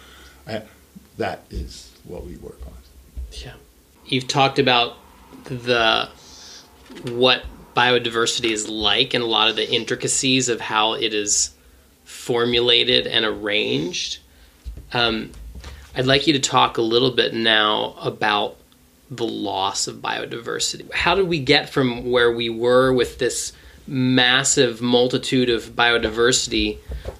[0.46, 0.60] Uh,
[1.18, 2.72] that is what we work on.
[3.32, 3.54] Yeah.
[4.04, 4.96] You've talked about
[5.44, 6.08] the
[7.10, 11.50] what biodiversity is like and a lot of the intricacies of how it is
[12.04, 14.18] formulated and arranged.
[14.92, 15.32] Um,
[15.94, 18.56] I'd like you to talk a little bit now about
[19.10, 20.90] the loss of biodiversity.
[20.92, 23.52] How did we get from where we were with this
[23.86, 26.78] massive multitude of biodiversity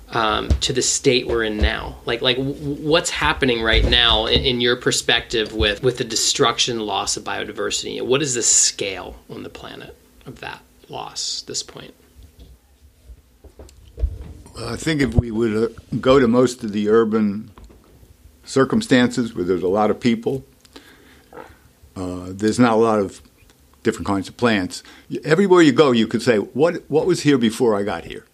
[0.09, 1.99] um, to the state we're in now?
[2.05, 7.17] Like, like what's happening right now in, in, your perspective with with the destruction, loss
[7.17, 8.03] of biodiversity?
[8.05, 9.97] What is the scale on the planet
[10.27, 11.43] of that loss?
[11.43, 11.95] This point.
[14.57, 17.51] Well, I think if we would uh, go to most of the urban
[18.45, 20.45] circumstances where there's a lot of people,
[21.97, 23.23] uh, there's not a lot of
[23.83, 24.83] different kinds of plants.
[25.25, 28.27] Everywhere you go, you could say, "What what was here before I got here?"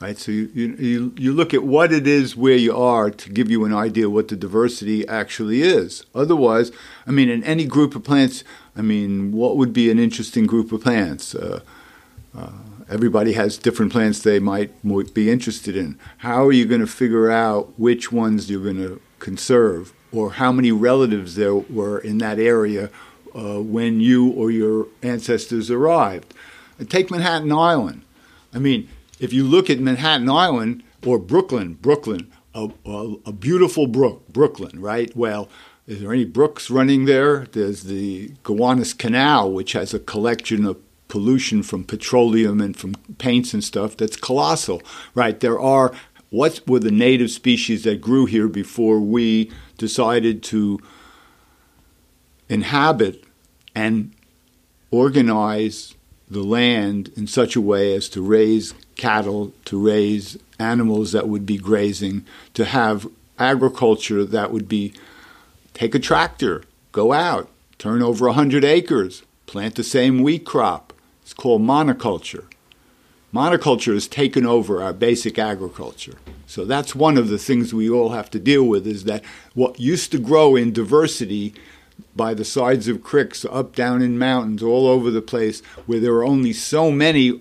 [0.00, 0.16] Right.
[0.16, 3.66] So you you you look at what it is where you are to give you
[3.66, 6.06] an idea what the diversity actually is.
[6.14, 6.72] Otherwise,
[7.06, 8.42] I mean, in any group of plants,
[8.74, 11.34] I mean, what would be an interesting group of plants?
[11.34, 11.60] Uh,
[12.34, 12.52] uh,
[12.88, 14.72] everybody has different plants they might
[15.12, 15.98] be interested in.
[16.18, 19.92] How are you going to figure out which ones you're going to conserve?
[20.12, 22.90] Or how many relatives there were in that area
[23.34, 26.34] uh, when you or your ancestors arrived.
[26.88, 28.02] Take Manhattan Island.
[28.52, 33.86] I mean, if you look at Manhattan Island or Brooklyn, Brooklyn, a, a, a beautiful
[33.86, 35.14] brook, Brooklyn, right?
[35.14, 35.48] Well,
[35.86, 37.46] is there any brooks running there?
[37.52, 43.52] There's the Gowanus Canal, which has a collection of pollution from petroleum and from paints
[43.52, 44.82] and stuff that's colossal,
[45.14, 45.38] right?
[45.40, 45.92] There are
[46.30, 50.78] what were the native species that grew here before we decided to
[52.50, 53.24] inhabit
[53.74, 54.12] and
[54.90, 55.94] organize
[56.28, 61.46] the land in such a way as to raise cattle, to raise animals that would
[61.46, 64.92] be grazing, to have agriculture that would be
[65.72, 66.62] take a tractor,
[66.92, 70.92] go out, turn over 100 acres, plant the same wheat crop.
[71.22, 72.44] It's called monoculture.
[73.32, 76.18] Monoculture has taken over our basic agriculture.
[76.46, 79.78] So that's one of the things we all have to deal with is that what
[79.78, 81.54] used to grow in diversity
[82.16, 86.14] by the sides of creeks, up, down in mountains, all over the place, where there
[86.14, 87.40] are only so many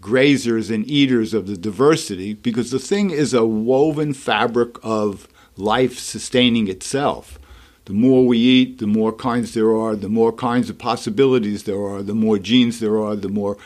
[0.00, 5.98] grazers and eaters of the diversity, because the thing is a woven fabric of life
[5.98, 7.38] sustaining itself.
[7.86, 11.82] The more we eat, the more kinds there are, the more kinds of possibilities there
[11.82, 13.56] are, the more genes there are, the more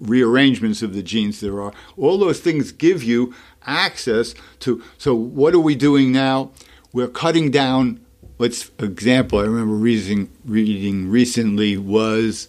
[0.00, 1.72] rearrangements of the genes there are.
[1.96, 3.34] All those things give you
[3.66, 4.82] access to.
[4.98, 6.52] So, what are we doing now?
[6.92, 8.00] We're cutting down.
[8.38, 12.48] What's example I remember reading, reading recently was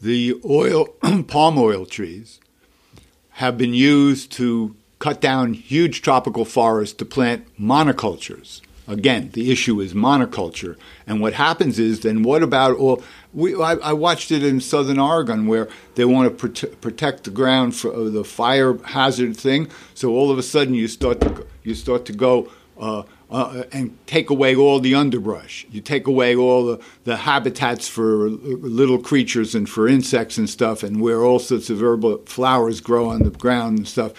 [0.00, 0.86] the oil
[1.28, 2.40] palm oil trees
[3.30, 8.60] have been used to cut down huge tropical forests to plant monocultures.
[8.88, 10.76] Again, the issue is monoculture.
[11.06, 13.02] And what happens is then what about all?
[13.34, 17.30] We, I, I watched it in southern Oregon where they want to prote- protect the
[17.30, 19.68] ground for uh, the fire hazard thing.
[19.94, 23.96] So all of a sudden you start to you start to go uh, uh, and
[24.06, 25.66] take away all the underbrush.
[25.70, 30.84] You take away all the, the habitats for little creatures and for insects and stuff,
[30.84, 34.12] and where all sorts of herbal flowers grow on the ground and stuff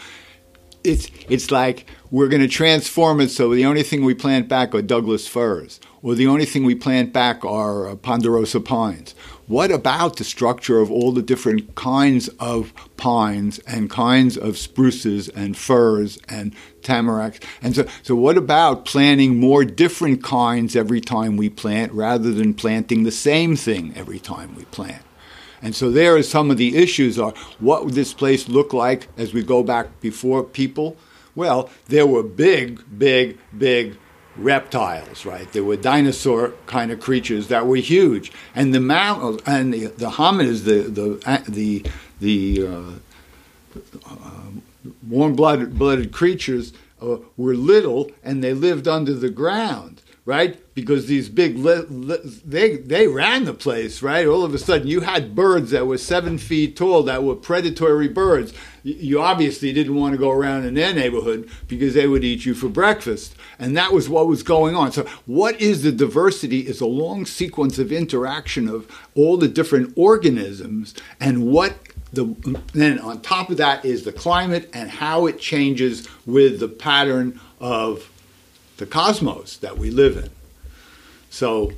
[0.83, 4.73] it's it's like we're going to transform it so the only thing we plant back
[4.73, 9.13] are Douglas firs, or the only thing we plant back are uh, ponderosa pines.
[9.47, 15.29] What about the structure of all the different kinds of pines and kinds of spruces
[15.29, 17.41] and firs and tamaracks?
[17.61, 22.53] And so, so what about planting more different kinds every time we plant rather than
[22.53, 25.06] planting the same thing every time we plant?
[25.61, 29.07] And so there is some of the issues are what would this place look like
[29.17, 30.97] as we go back before people?
[31.35, 33.97] Well, there were big, big, big
[34.35, 35.51] reptiles, right?
[35.51, 40.11] There were dinosaur kind of creatures that were huge, and the mammals and the, the
[40.11, 41.85] hominids, the the the
[42.19, 50.01] the uh, uh, warm-blooded blooded creatures uh, were little, and they lived under the ground
[50.27, 50.59] right?
[50.75, 54.27] Because these big, li- li- they they ran the place, right?
[54.27, 58.09] All of a sudden, you had birds that were seven feet tall, that were predatory
[58.09, 58.53] birds.
[58.83, 62.53] You obviously didn't want to go around in their neighborhood because they would eat you
[62.53, 64.91] for breakfast, and that was what was going on.
[64.91, 66.67] So, what is the diversity?
[66.67, 68.85] Is a long sequence of interaction of
[69.15, 71.73] all the different organisms, and what
[72.11, 72.25] the,
[72.73, 77.39] then on top of that is the climate and how it changes with the pattern
[77.61, 78.09] of
[78.77, 80.29] the cosmos that we live in.
[81.29, 81.73] So,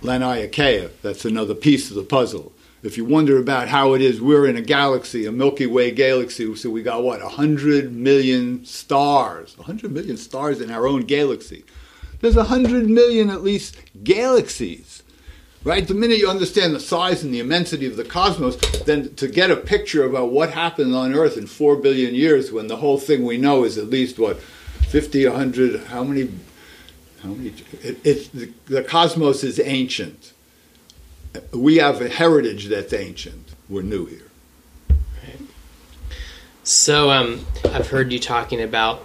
[0.00, 2.52] Laniakea, that's another piece of the puzzle.
[2.82, 6.54] If you wonder about how it is, we're in a galaxy, a Milky Way galaxy,
[6.56, 9.56] so we got what, 100 million stars.
[9.58, 11.64] 100 million stars in our own galaxy.
[12.20, 15.02] There's 100 million at least galaxies.
[15.62, 15.86] Right?
[15.86, 19.50] The minute you understand the size and the immensity of the cosmos, then to get
[19.50, 23.26] a picture about what happened on Earth in 4 billion years when the whole thing
[23.26, 24.40] we know is at least what,
[24.88, 26.30] 50, 100, how many?
[27.22, 27.54] How many?
[27.82, 30.32] It, it, the, the cosmos is ancient.
[31.52, 33.54] We have a heritage that's ancient.
[33.68, 34.26] We're new here.
[34.88, 35.40] Right.
[36.64, 39.02] So um, I've heard you talking about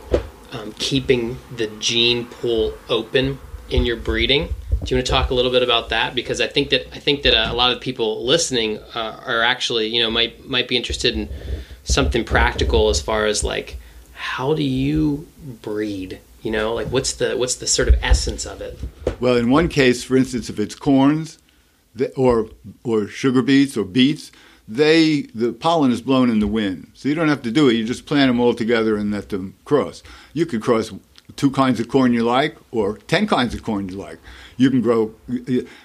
[0.52, 4.54] um, keeping the gene pool open in your breeding.
[4.84, 6.16] Do you want to talk a little bit about that?
[6.16, 9.42] Because I think that I think that uh, a lot of people listening uh, are
[9.42, 11.30] actually, you know, might might be interested in
[11.84, 13.78] something practical as far as like
[14.26, 15.28] how do you
[15.62, 16.20] breed?
[16.42, 18.78] You know, like what's the what's the sort of essence of it?
[19.20, 21.38] Well, in one case, for instance, if it's corns
[22.18, 22.50] or
[22.84, 24.32] or sugar beets or beets,
[24.68, 27.74] they the pollen is blown in the wind, so you don't have to do it.
[27.74, 30.02] You just plant them all together and let them cross.
[30.34, 30.92] You could cross
[31.36, 34.20] two kinds of corn you like or ten kinds of corn you like
[34.58, 35.14] you can grow.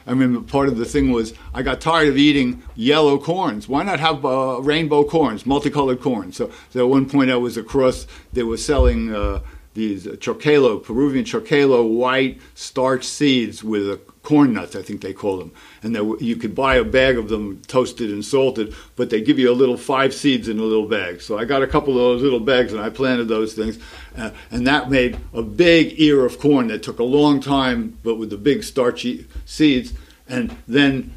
[0.07, 3.68] I mean, part of the thing was I got tired of eating yellow corns.
[3.68, 6.37] Why not have uh, rainbow corns, multicolored corns?
[6.37, 8.07] So, so, at one point I was across.
[8.33, 9.40] They were selling uh,
[9.74, 15.38] these chocalo, Peruvian chocalo, white starch seeds with a corn nuts, I think they call
[15.38, 15.52] them.
[15.83, 19.38] And they, you could buy a bag of them toasted and salted, but they give
[19.38, 21.22] you a little five seeds in a little bag.
[21.22, 23.78] So I got a couple of those little bags and I planted those things.
[24.16, 28.16] Uh, and that made a big ear of corn that took a long time, but
[28.16, 29.94] with the big starchy seeds.
[30.29, 31.14] And then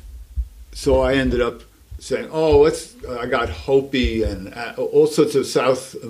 [0.72, 1.62] so I ended up
[2.04, 6.08] saying, "Oh, let's." I got Hopi and uh, all sorts of South uh,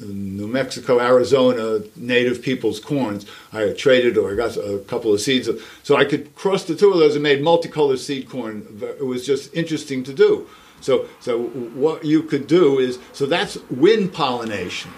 [0.00, 3.24] New Mexico, Arizona native people's corns.
[3.52, 5.48] I traded or I got a couple of seeds,
[5.82, 8.66] so I could cross the two of those and made multicolored seed corn.
[8.82, 10.48] It was just interesting to do.
[10.80, 11.42] So, so
[11.84, 14.90] what you could do is so that's wind pollination.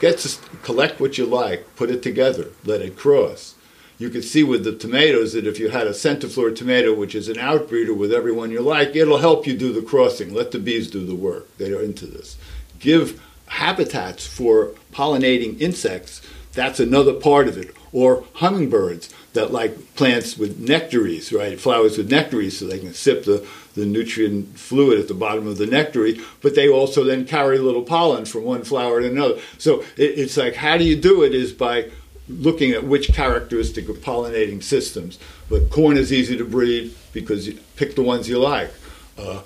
[0.00, 3.54] Get to collect what you like, put it together, let it cross
[3.98, 7.28] you could see with the tomatoes that if you had a centiflora tomato, which is
[7.28, 10.34] an outbreeder with everyone you like, it'll help you do the crossing.
[10.34, 11.56] Let the bees do the work.
[11.58, 12.36] They are into this.
[12.80, 16.22] Give habitats for pollinating insects.
[16.54, 17.74] That's another part of it.
[17.92, 21.60] Or hummingbirds that like plants with nectaries, right?
[21.60, 25.58] Flowers with nectaries so they can sip the, the nutrient fluid at the bottom of
[25.58, 29.38] the nectary, but they also then carry little pollen from one flower to another.
[29.58, 31.90] So it, it's like, how do you do it is by
[32.28, 35.18] looking at which characteristic of pollinating systems.
[35.48, 38.72] But corn is easy to breed because you pick the ones you like.
[39.18, 39.42] Uh,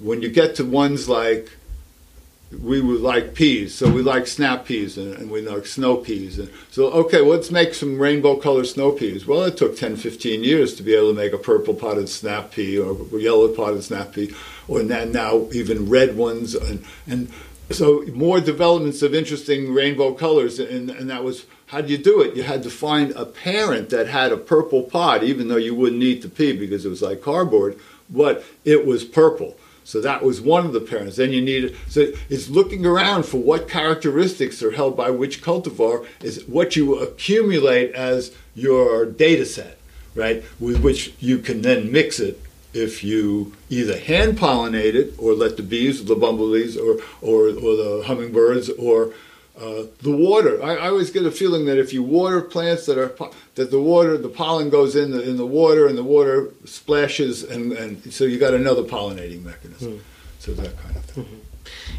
[0.00, 1.50] when you get to ones like
[2.62, 6.38] we would like peas, so we like snap peas and, and, we like snow peas.
[6.38, 9.26] And so, okay, let's make some rainbow colored snow peas.
[9.26, 12.52] Well, it took 10, 15 years to be able to make a purple podded snap
[12.52, 14.32] pea or yellow podded snap pea,
[14.68, 16.54] or now even red ones.
[16.54, 17.30] And, and
[17.70, 22.20] so, more developments of interesting rainbow colors, and, and that was how do you do
[22.20, 22.36] it?
[22.36, 26.04] You had to find a parent that had a purple pod, even though you wouldn't
[26.04, 27.76] eat the pea because it was like cardboard,
[28.08, 29.56] but it was purple.
[29.82, 31.16] So that was one of the parents.
[31.16, 36.06] Then you need so it's looking around for what characteristics are held by which cultivar
[36.22, 39.76] is what you accumulate as your data set,
[40.14, 40.44] right?
[40.60, 42.40] With which you can then mix it
[42.72, 47.74] if you either hand pollinate it or let the bees, the bumblebees, or or, or
[47.74, 49.12] the hummingbirds, or
[49.58, 50.62] uh, the water.
[50.62, 53.14] I, I, always get a feeling that if you water plants that are
[53.54, 57.44] that the water, the pollen goes in the in the water, and the water splashes,
[57.44, 59.92] and, and so you got another pollinating mechanism.
[59.92, 60.00] Mm.
[60.40, 61.24] So that kind of thing.
[61.24, 61.38] Mm-hmm.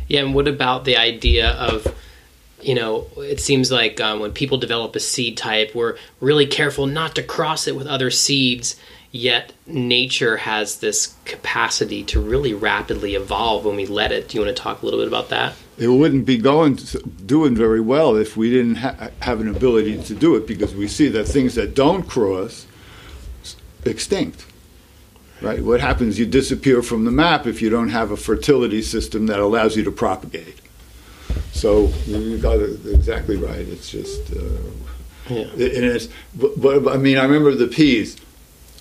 [0.09, 1.87] Yeah, and what about the idea of
[2.61, 6.87] you know, it seems like um, when people develop a seed type, we're really careful
[6.87, 8.75] not to cross it with other seeds.
[9.11, 14.27] Yet nature has this capacity to really rapidly evolve when we let it.
[14.27, 15.53] Do you want to talk a little bit about that?
[15.77, 16.79] It wouldn't be going
[17.25, 20.87] doing very well if we didn't ha- have an ability to do it because we
[20.87, 22.65] see that things that don't cross
[23.85, 24.45] extinct
[25.41, 25.63] right?
[25.63, 29.39] What happens you disappear from the map if you don't have a fertility system that
[29.39, 30.59] allows you to propagate.
[31.51, 34.41] So you got it exactly right it's just uh,
[35.29, 35.43] yeah.
[35.47, 38.17] and it's but, but, i mean i remember the peas.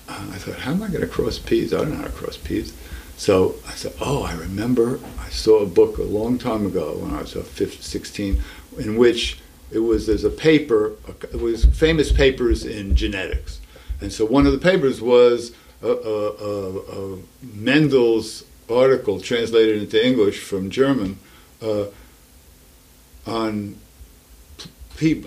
[0.09, 1.73] I thought how am i going to cross peas?
[1.73, 2.73] I don't know how to cross peas
[3.17, 7.15] so I said, Oh, I remember I saw a book a long time ago when
[7.15, 8.43] I was uh, 15, 16
[8.79, 9.39] in which
[9.71, 10.93] it was there's a paper,
[11.33, 13.61] it was famous papers in genetics.
[14.01, 15.53] And so one of the papers was
[15.83, 21.19] a, a, a, a Mendel's article translated into English from German
[21.63, 21.87] uh,
[23.27, 23.77] on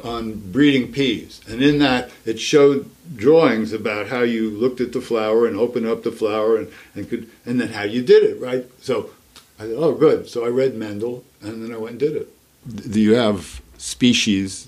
[0.03, 5.01] on breeding peas, and in that it showed drawings about how you looked at the
[5.01, 8.39] flower and opened up the flower and, and could and then how you did it,
[8.41, 8.65] right?
[8.81, 9.11] So
[9.59, 10.27] I said, oh, good.
[10.27, 12.91] So I read Mendel, and then I went and did it.
[12.91, 14.67] Do you have species;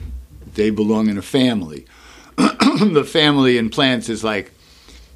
[0.55, 1.85] they belong in a family.
[2.37, 4.51] the family in plants is like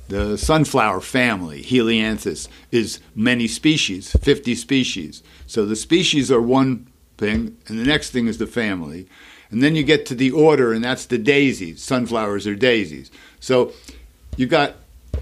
[0.10, 5.24] the sunflower family, Helianthus, is many species, 50 species.
[5.48, 9.08] So the species are one thing, and the next thing is the family.
[9.54, 11.84] And then you get to the order, and that's the daisies.
[11.84, 13.12] Sunflowers are daisies.
[13.39, 13.72] So
[14.36, 14.78] you got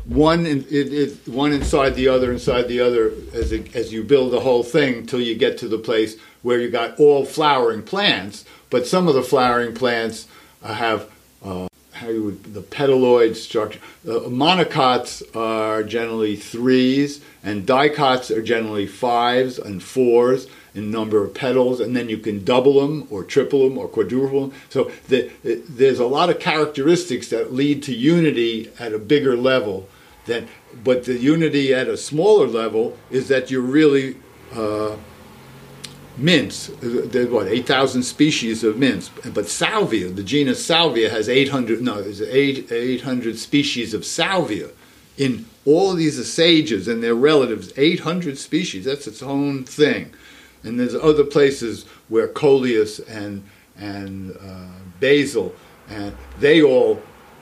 [0.05, 4.05] one in, it, it, one inside the other, inside the other, as, it, as you
[4.05, 7.83] build the whole thing until you get to the place where you got all flowering
[7.83, 8.45] plants.
[8.69, 10.29] But some of the flowering plants
[10.63, 11.11] uh, have
[11.43, 13.81] uh, how you would the petaloid structure.
[14.07, 21.33] Uh, monocots are generally threes, and dicots are generally fives and fours in number of
[21.33, 24.59] petals, and then you can double them or triple them or quadruple them.
[24.69, 29.89] So the, there's a lot of characteristics that lead to unity at a bigger level.
[30.25, 30.47] Than,
[30.83, 34.17] but the unity at a smaller level is that you're really
[34.53, 34.95] uh,
[36.17, 36.69] mints.
[36.79, 41.81] There's what 8,000 species of mints, but salvia, the genus salvia, has 800.
[41.81, 44.69] No, there's 8, 800 species of salvia
[45.17, 47.73] in all these sages and their relatives.
[47.77, 48.85] 800 species.
[48.85, 50.13] That's its own thing.
[50.63, 53.43] And there's other places where coleus and
[53.77, 54.67] and uh,
[54.99, 55.55] basil
[55.89, 57.01] and they all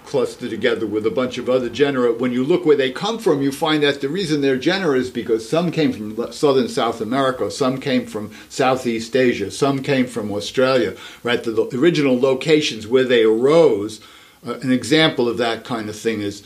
[0.09, 2.11] cluster together with a bunch of other genera.
[2.11, 5.11] When you look where they come from, you find that the reason they're genera is
[5.11, 10.31] because some came from southern South America, some came from Southeast Asia, some came from
[10.31, 10.95] Australia.
[11.21, 14.01] Right, the, the original locations where they arose.
[14.45, 16.43] Uh, an example of that kind of thing is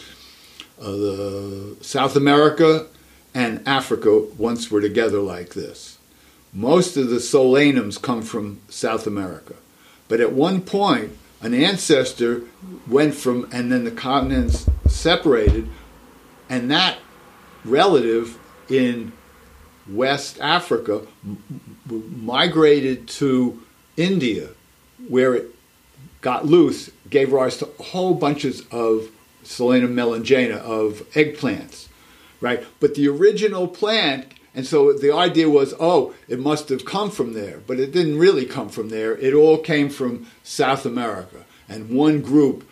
[0.82, 2.88] uh, the South America
[3.34, 5.93] and Africa once were together like this.
[6.54, 9.56] Most of the solanums come from South America.
[10.08, 12.44] But at one point, an ancestor
[12.88, 15.68] went from, and then the continents separated,
[16.50, 17.00] and that
[17.66, 18.38] relative
[18.70, 19.12] in
[19.90, 21.02] West Africa
[21.90, 23.62] migrated to
[23.98, 24.50] India,
[25.08, 25.48] where it
[26.22, 29.10] got loose, gave rise to whole bunches of
[29.44, 31.88] Solanum melongena, of eggplants,
[32.40, 32.64] right?
[32.80, 37.34] But the original plant, and so the idea was, oh, it must have come from
[37.34, 39.18] there, but it didn't really come from there.
[39.18, 41.46] It all came from South America.
[41.68, 42.70] And one group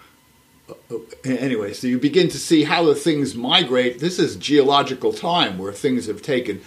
[0.70, 4.00] uh, uh, anyway, so you begin to see how the things migrate.
[4.00, 6.62] This is geological time where things have taken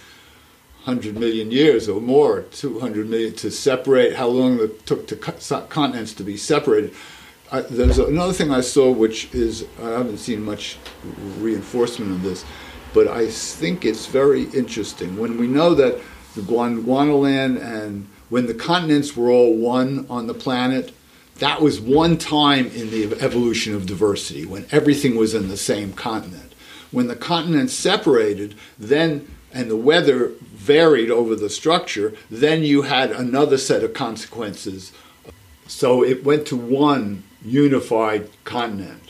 [0.83, 6.13] 100 million years or more, 200 million to separate, how long it took to continents
[6.13, 6.93] to be separated.
[7.69, 10.77] There's another thing I saw, which is, I haven't seen much
[11.39, 12.43] reinforcement of this,
[12.95, 15.17] but I think it's very interesting.
[15.17, 15.99] When we know that
[16.33, 20.93] the Gondwanaland and when the continents were all one on the planet,
[21.39, 25.91] that was one time in the evolution of diversity, when everything was in the same
[25.91, 26.53] continent.
[26.91, 33.11] When the continents separated, then and the weather varied over the structure, then you had
[33.11, 34.93] another set of consequences.
[35.67, 39.04] So it went to one unified continent.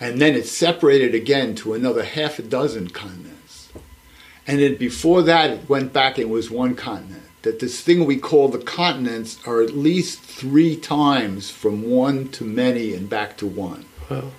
[0.00, 3.70] And then it separated again to another half a dozen continents.
[4.46, 7.22] And then before that, it went back and was one continent.
[7.42, 12.44] That this thing we call the continents are at least three times from one to
[12.44, 13.86] many and back to one.
[14.10, 14.32] Wow.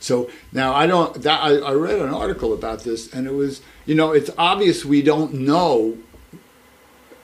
[0.00, 1.22] So now I don't.
[1.22, 4.84] That, I, I read an article about this, and it was you know it's obvious
[4.84, 5.98] we don't know.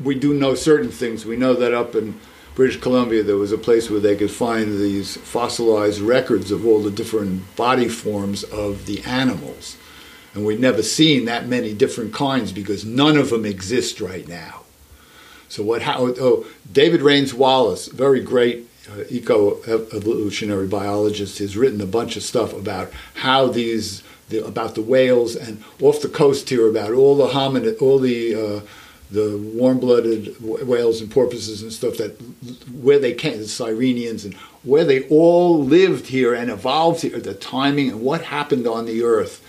[0.03, 1.25] We do know certain things.
[1.25, 2.19] We know that up in
[2.55, 6.81] British Columbia there was a place where they could find these fossilized records of all
[6.81, 9.77] the different body forms of the animals,
[10.35, 14.63] and we've never seen that many different kinds because none of them exist right now.
[15.49, 15.83] So what?
[15.83, 16.15] How?
[16.21, 22.53] Oh, David Rains Wallace, very great uh, eco-evolutionary biologist, has written a bunch of stuff
[22.53, 27.29] about how these, the, about the whales, and off the coast here about all the
[27.29, 28.61] hominid, all the uh,
[29.15, 32.21] the warm-blooded whales and porpoises and stuff that
[32.83, 37.35] where they came, the Sirenians, and where they all lived here and evolved here, the
[37.35, 39.41] timing and what happened on the earth.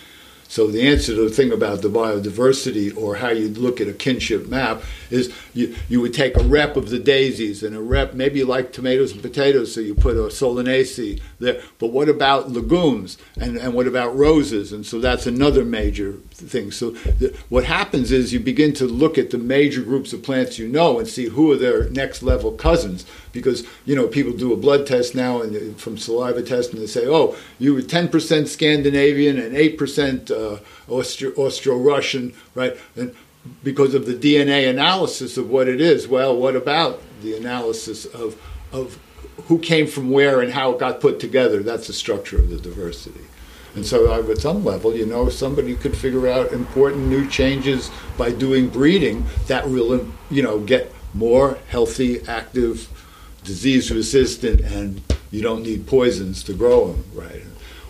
[0.47, 3.93] So the answer to the thing about the biodiversity or how you look at a
[3.93, 8.13] kinship map is you, you would take a rep of the daisies and a rep,
[8.13, 11.61] maybe you like tomatoes and potatoes, so you put a solanaceae there.
[11.79, 14.71] But what about legumes and, and what about roses?
[14.71, 16.71] And so that's another major thing.
[16.71, 20.57] So the, what happens is you begin to look at the major groups of plants
[20.57, 24.53] you know and see who are their next level cousins because you know people do
[24.53, 28.47] a blood test now and from saliva test and they say, oh, you were 10%
[28.47, 30.59] Scandinavian and 8% uh,
[30.91, 32.77] Austro-Russian, right?
[32.95, 33.15] And
[33.63, 36.07] because of the DNA analysis of what it is.
[36.07, 38.99] Well, what about the analysis of of
[39.47, 41.63] who came from where and how it got put together?
[41.63, 43.21] That's the structure of the diversity.
[43.75, 48.31] And so, at some level, you know, somebody could figure out important new changes by
[48.31, 52.89] doing breeding that will, you know, get more healthy, active
[53.43, 55.01] disease resistant and
[55.31, 57.43] you don't need poisons to grow them, right?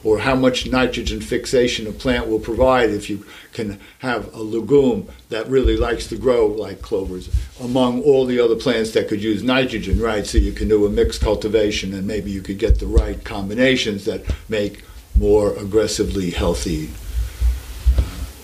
[0.06, 5.10] Or how much nitrogen fixation a plant will provide if you can have a legume
[5.30, 7.30] that really likes to grow like clovers
[7.60, 10.26] among all the other plants that could use nitrogen, right?
[10.26, 14.06] So you can do a mixed cultivation and maybe you could get the right combinations
[14.06, 14.84] that make
[15.18, 16.92] more aggressively healthy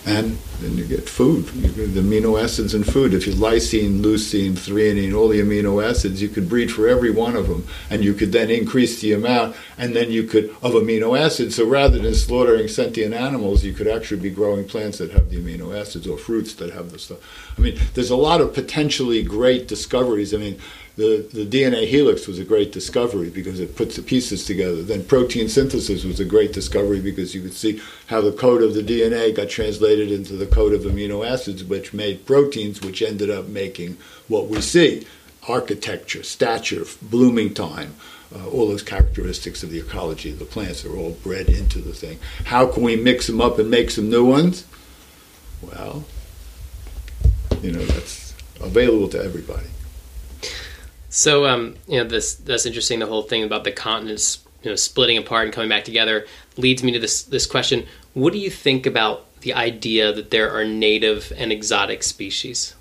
[0.06, 1.46] and then you get food.
[1.62, 3.14] Get the amino acids in food.
[3.14, 7.36] If you lysine, leucine, threonine, all the amino acids, you could breed for every one
[7.36, 11.20] of them, and you could then increase the amount, and then you could of amino
[11.20, 11.56] acids.
[11.56, 15.38] So rather than slaughtering sentient animals, you could actually be growing plants that have the
[15.38, 17.20] amino acids or fruits that have the stuff.
[17.58, 20.34] I mean, there's a lot of potentially great discoveries.
[20.34, 20.60] I mean,
[20.98, 24.84] the, the DNA helix was a great discovery because it puts the pieces together.
[24.84, 28.74] Then protein synthesis was a great discovery because you could see how the code of
[28.74, 33.30] the DNA got translated into the code of amino acids, which made proteins, which ended
[33.30, 33.98] up making
[34.28, 35.06] what we see
[35.48, 37.96] architecture, stature, blooming time.
[38.34, 41.94] Uh, all those characteristics of the ecology of the plants are all bred into the
[41.94, 42.18] thing.
[42.46, 44.66] How can we mix them up and make some new ones?
[45.62, 46.06] Well,
[47.62, 49.68] you know, that's available to everybody.
[51.10, 53.00] So, um, you know, this that's interesting.
[53.00, 56.26] The whole thing about the continents, you know, splitting apart and coming back together
[56.56, 60.52] leads me to this this question: What do you think about the idea that there
[60.52, 62.76] are native and exotic species?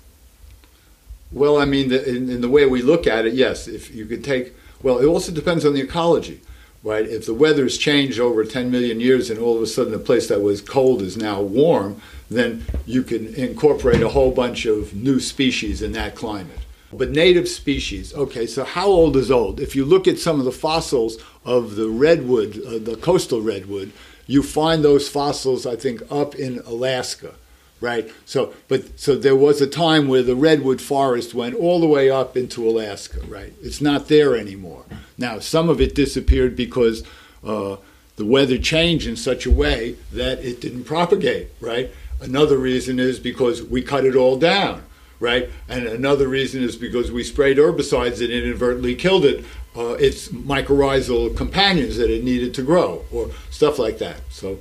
[1.31, 3.67] Well, I mean, the, in, in, the way we look at it, yes.
[3.67, 6.41] If you could take, well, it also depends on the ecology.
[6.83, 7.05] right?
[7.05, 10.27] If the weather's changed over 10 million years and all of a sudden a place
[10.27, 15.19] that was cold is now warm, then you can incorporate a whole bunch of new
[15.19, 16.59] species in that climate.
[16.93, 19.61] But native species, okay, so how old is old?
[19.61, 23.93] If you look at some of the fossils of the redwood, uh, the coastal redwood,
[24.27, 27.35] you find those fossils, I think, up in Alaska
[27.81, 28.11] right?
[28.25, 32.09] So, but so there was a time where the redwood forest went all the way
[32.09, 33.53] up into Alaska, right?
[33.61, 34.85] It's not there anymore.
[35.17, 37.03] Now, some of it disappeared because
[37.43, 37.77] uh,
[38.15, 41.91] the weather changed in such a way that it didn't propagate, right?
[42.21, 44.83] Another reason is because we cut it all down,
[45.19, 45.49] right?
[45.67, 49.43] And another reason is because we sprayed herbicides that inadvertently killed it.
[49.73, 54.19] Uh, its mycorrhizal companions that it needed to grow, or stuff like that.
[54.29, 54.59] So,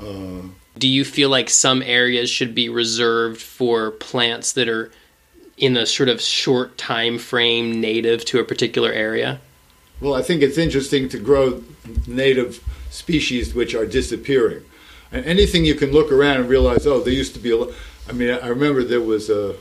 [0.00, 4.90] uh, do you feel like some areas should be reserved for plants that are
[5.58, 9.40] in a sort of short time frame native to a particular area?
[10.00, 11.62] Well, I think it's interesting to grow
[12.06, 14.62] native species which are disappearing.
[15.10, 17.66] And anything you can look around and realize, oh, there used to be a.
[18.08, 19.56] I mean, I remember there was a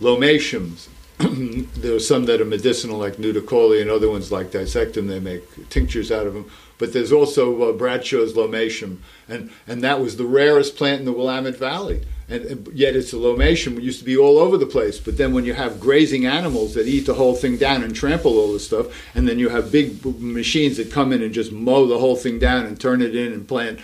[0.00, 0.88] lomatiums.
[1.76, 5.08] there are some that are medicinal, like nudicaule, and other ones like dissectum.
[5.08, 8.98] They make tinctures out of them but there's also uh, Bradshaw's lomatium,
[9.28, 12.04] and, and that was the rarest plant in the Willamette Valley.
[12.28, 13.76] And, and, yet it's a lomatium.
[13.78, 14.98] It used to be all over the place.
[14.98, 18.38] But then when you have grazing animals that eat the whole thing down and trample
[18.38, 21.86] all the stuff, and then you have big machines that come in and just mow
[21.86, 23.80] the whole thing down and turn it in and plant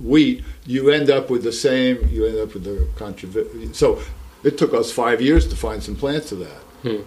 [0.00, 2.08] wheat, you end up with the same.
[2.08, 3.72] You end up with the controversy.
[3.72, 4.02] So
[4.42, 6.64] it took us five years to find some plants of that.
[6.84, 7.02] Hmm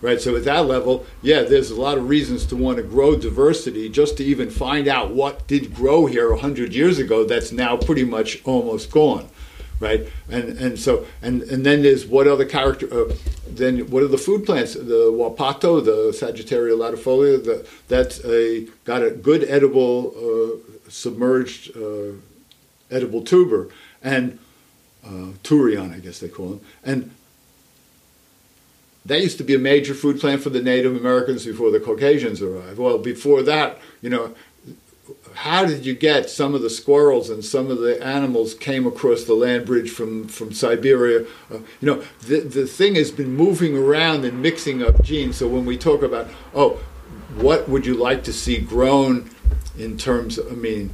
[0.00, 0.20] right?
[0.20, 3.88] So at that level, yeah, there's a lot of reasons to want to grow diversity
[3.88, 8.04] just to even find out what did grow here 100 years ago that's now pretty
[8.04, 9.28] much almost gone,
[9.80, 10.06] right?
[10.28, 12.86] And and so and and then there's what other character?
[12.92, 13.14] Uh,
[13.48, 14.74] then what are the food plants?
[14.74, 22.12] The wapato, the Sagittaria latifolia, the, that's a got a good edible uh, submerged uh,
[22.90, 23.68] edible tuber
[24.02, 24.38] and
[25.04, 27.10] uh, turion, I guess they call them, and
[29.06, 32.42] that used to be a major food plant for the Native Americans before the Caucasians
[32.42, 32.78] arrived.
[32.78, 34.34] Well, before that, you know,
[35.34, 39.24] how did you get some of the squirrels and some of the animals came across
[39.24, 41.26] the land bridge from, from Siberia?
[41.52, 45.36] Uh, you know, the, the thing has been moving around and mixing up genes.
[45.36, 46.80] So when we talk about, oh,
[47.36, 49.30] what would you like to see grown
[49.78, 50.90] in terms of, I mean,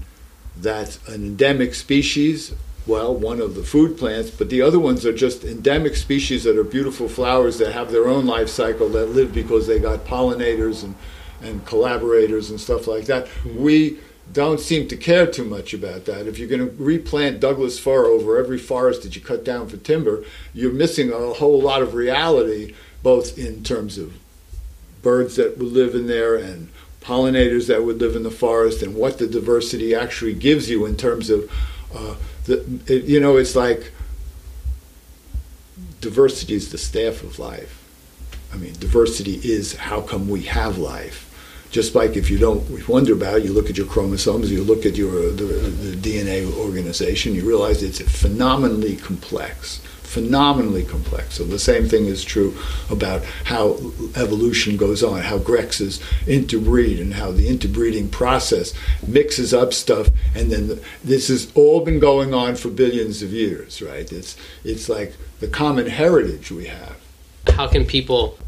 [0.57, 2.53] that's an endemic species
[2.87, 6.59] well, one of the food plants, but the other ones are just endemic species that
[6.59, 10.83] are beautiful flowers that have their own life cycle that live because they got pollinators
[10.83, 10.95] and,
[11.43, 13.27] and collaborators and stuff like that.
[13.27, 13.63] Mm-hmm.
[13.63, 13.99] We
[14.33, 16.27] don't seem to care too much about that.
[16.27, 19.77] If you're going to replant Douglas fir over every forest that you cut down for
[19.77, 24.15] timber, you're missing a whole lot of reality, both in terms of
[25.03, 26.69] birds that would live in there and
[27.01, 30.97] pollinators that would live in the forest and what the diversity actually gives you in
[30.97, 31.51] terms of
[31.95, 32.15] uh,
[32.45, 33.93] the, it, you know, it's like
[36.01, 37.79] diversity is the staff of life.
[38.53, 41.29] I mean, diversity is how come we have life.
[41.71, 44.85] Just like if you don't wonder about it, you look at your chromosomes, you look
[44.85, 49.81] at your the, the DNA organization, you realize it's phenomenally complex
[50.13, 51.37] phenomenally complex.
[51.37, 52.55] So the same thing is true
[52.91, 53.79] about how
[54.15, 58.75] evolution goes on, how grexes interbreed, and how the interbreeding process
[59.07, 60.11] mixes up stuff.
[60.35, 64.13] And then the, this has all been going on for billions of years, right?
[64.13, 66.97] It's it's like the common heritage we have.
[67.57, 68.39] How can people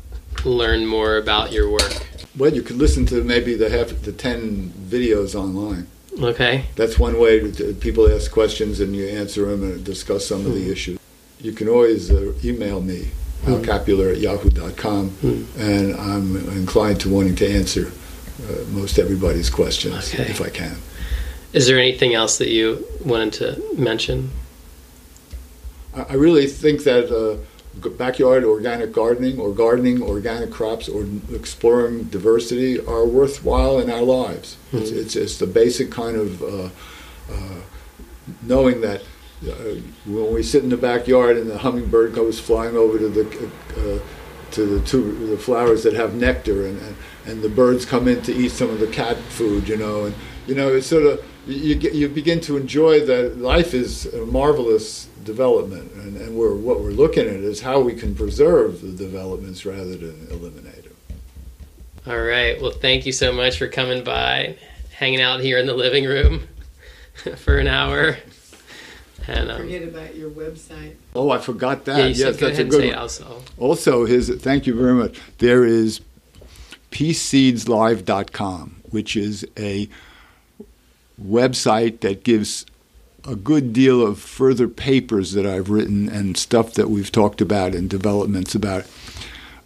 [0.45, 2.07] learn more about your work?
[2.37, 5.87] Well, you could listen to maybe the half the ten videos online.
[6.21, 6.67] Okay.
[6.77, 10.55] That's one way to, people ask questions and you answer them and discuss some of
[10.55, 10.73] the hmm.
[10.73, 10.99] issues
[11.45, 13.11] you can always uh, email me,
[13.42, 13.62] mm.
[13.62, 15.47] alkapuler at yahoo.com, mm.
[15.59, 17.92] and I'm inclined to wanting to answer
[18.49, 20.24] uh, most everybody's questions okay.
[20.24, 20.76] if I can.
[21.53, 24.30] Is there anything else that you wanted to mention?
[25.95, 27.36] I really think that uh,
[27.90, 34.57] backyard organic gardening or gardening organic crops or exploring diversity are worthwhile in our lives.
[34.68, 34.78] Mm-hmm.
[34.78, 36.68] It's, it's, it's, the basic kind of uh,
[37.30, 37.61] uh,
[38.42, 39.03] knowing that
[40.07, 43.99] when we sit in the backyard and the hummingbird goes flying over to the uh,
[44.53, 48.32] to the two the flowers that have nectar and, and, the birds come in to
[48.32, 50.14] eat some of the cat food you know and
[50.47, 54.24] you know it's sort of you get, you begin to enjoy that life is a
[54.24, 55.92] marvelous development.
[55.92, 59.97] And, and we're what we're looking at is how we can preserve the developments rather
[59.97, 60.97] than eliminate them.
[62.07, 62.61] All right.
[62.61, 64.57] Well thank you so much for coming by
[64.97, 66.47] hanging out here in the living room
[67.36, 68.18] for an hour
[69.29, 70.95] and, um, Forget about your website.
[71.14, 71.99] Oh, I forgot that.
[71.99, 72.95] Yeah, yes, that's a good one.
[72.95, 73.43] Also.
[73.59, 75.20] also, his thank you very much.
[75.39, 76.01] There is
[76.91, 79.89] peaceseedslive.com which is a
[81.20, 82.64] website that gives
[83.27, 87.75] a good deal of further papers that I've written and stuff that we've talked about
[87.75, 88.87] and developments about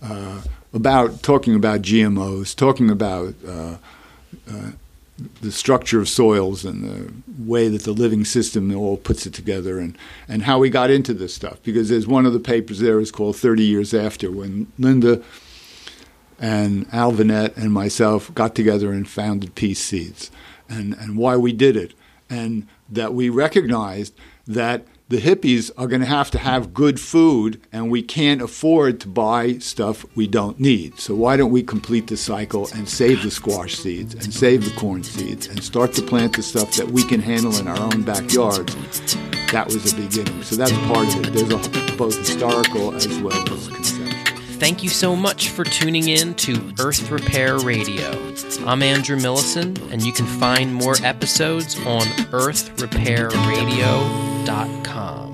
[0.03, 0.43] uh,
[0.73, 3.77] about talking about GMOs, talking about uh,
[4.51, 4.71] uh,
[5.41, 7.13] the structure of soils and the
[7.45, 9.99] way that the living system all puts it together and,
[10.29, 11.63] and how we got into this stuff.
[11.63, 15.23] Because there's one of the papers there is called 30 Years After when Linda
[16.39, 20.31] and Al Venet and myself got together and founded Peace Seeds
[20.69, 21.95] and, and why we did it.
[22.31, 24.15] And that we recognized
[24.47, 29.01] that the hippies are going to have to have good food and we can't afford
[29.01, 30.99] to buy stuff we don't need.
[31.01, 34.79] So why don't we complete the cycle and save the squash seeds and save the
[34.79, 38.03] corn seeds and start to plant the stuff that we can handle in our own
[38.03, 38.75] backyards?
[39.51, 40.43] That was the beginning.
[40.43, 41.33] So that's part of it.
[41.33, 43.98] There's a, both historical as well as.
[44.59, 48.11] Thank you so much for tuning in to Earth Repair Radio.
[48.67, 52.03] I'm Andrew Millison, and you can find more episodes on
[52.33, 55.28] earthrepairradio.com.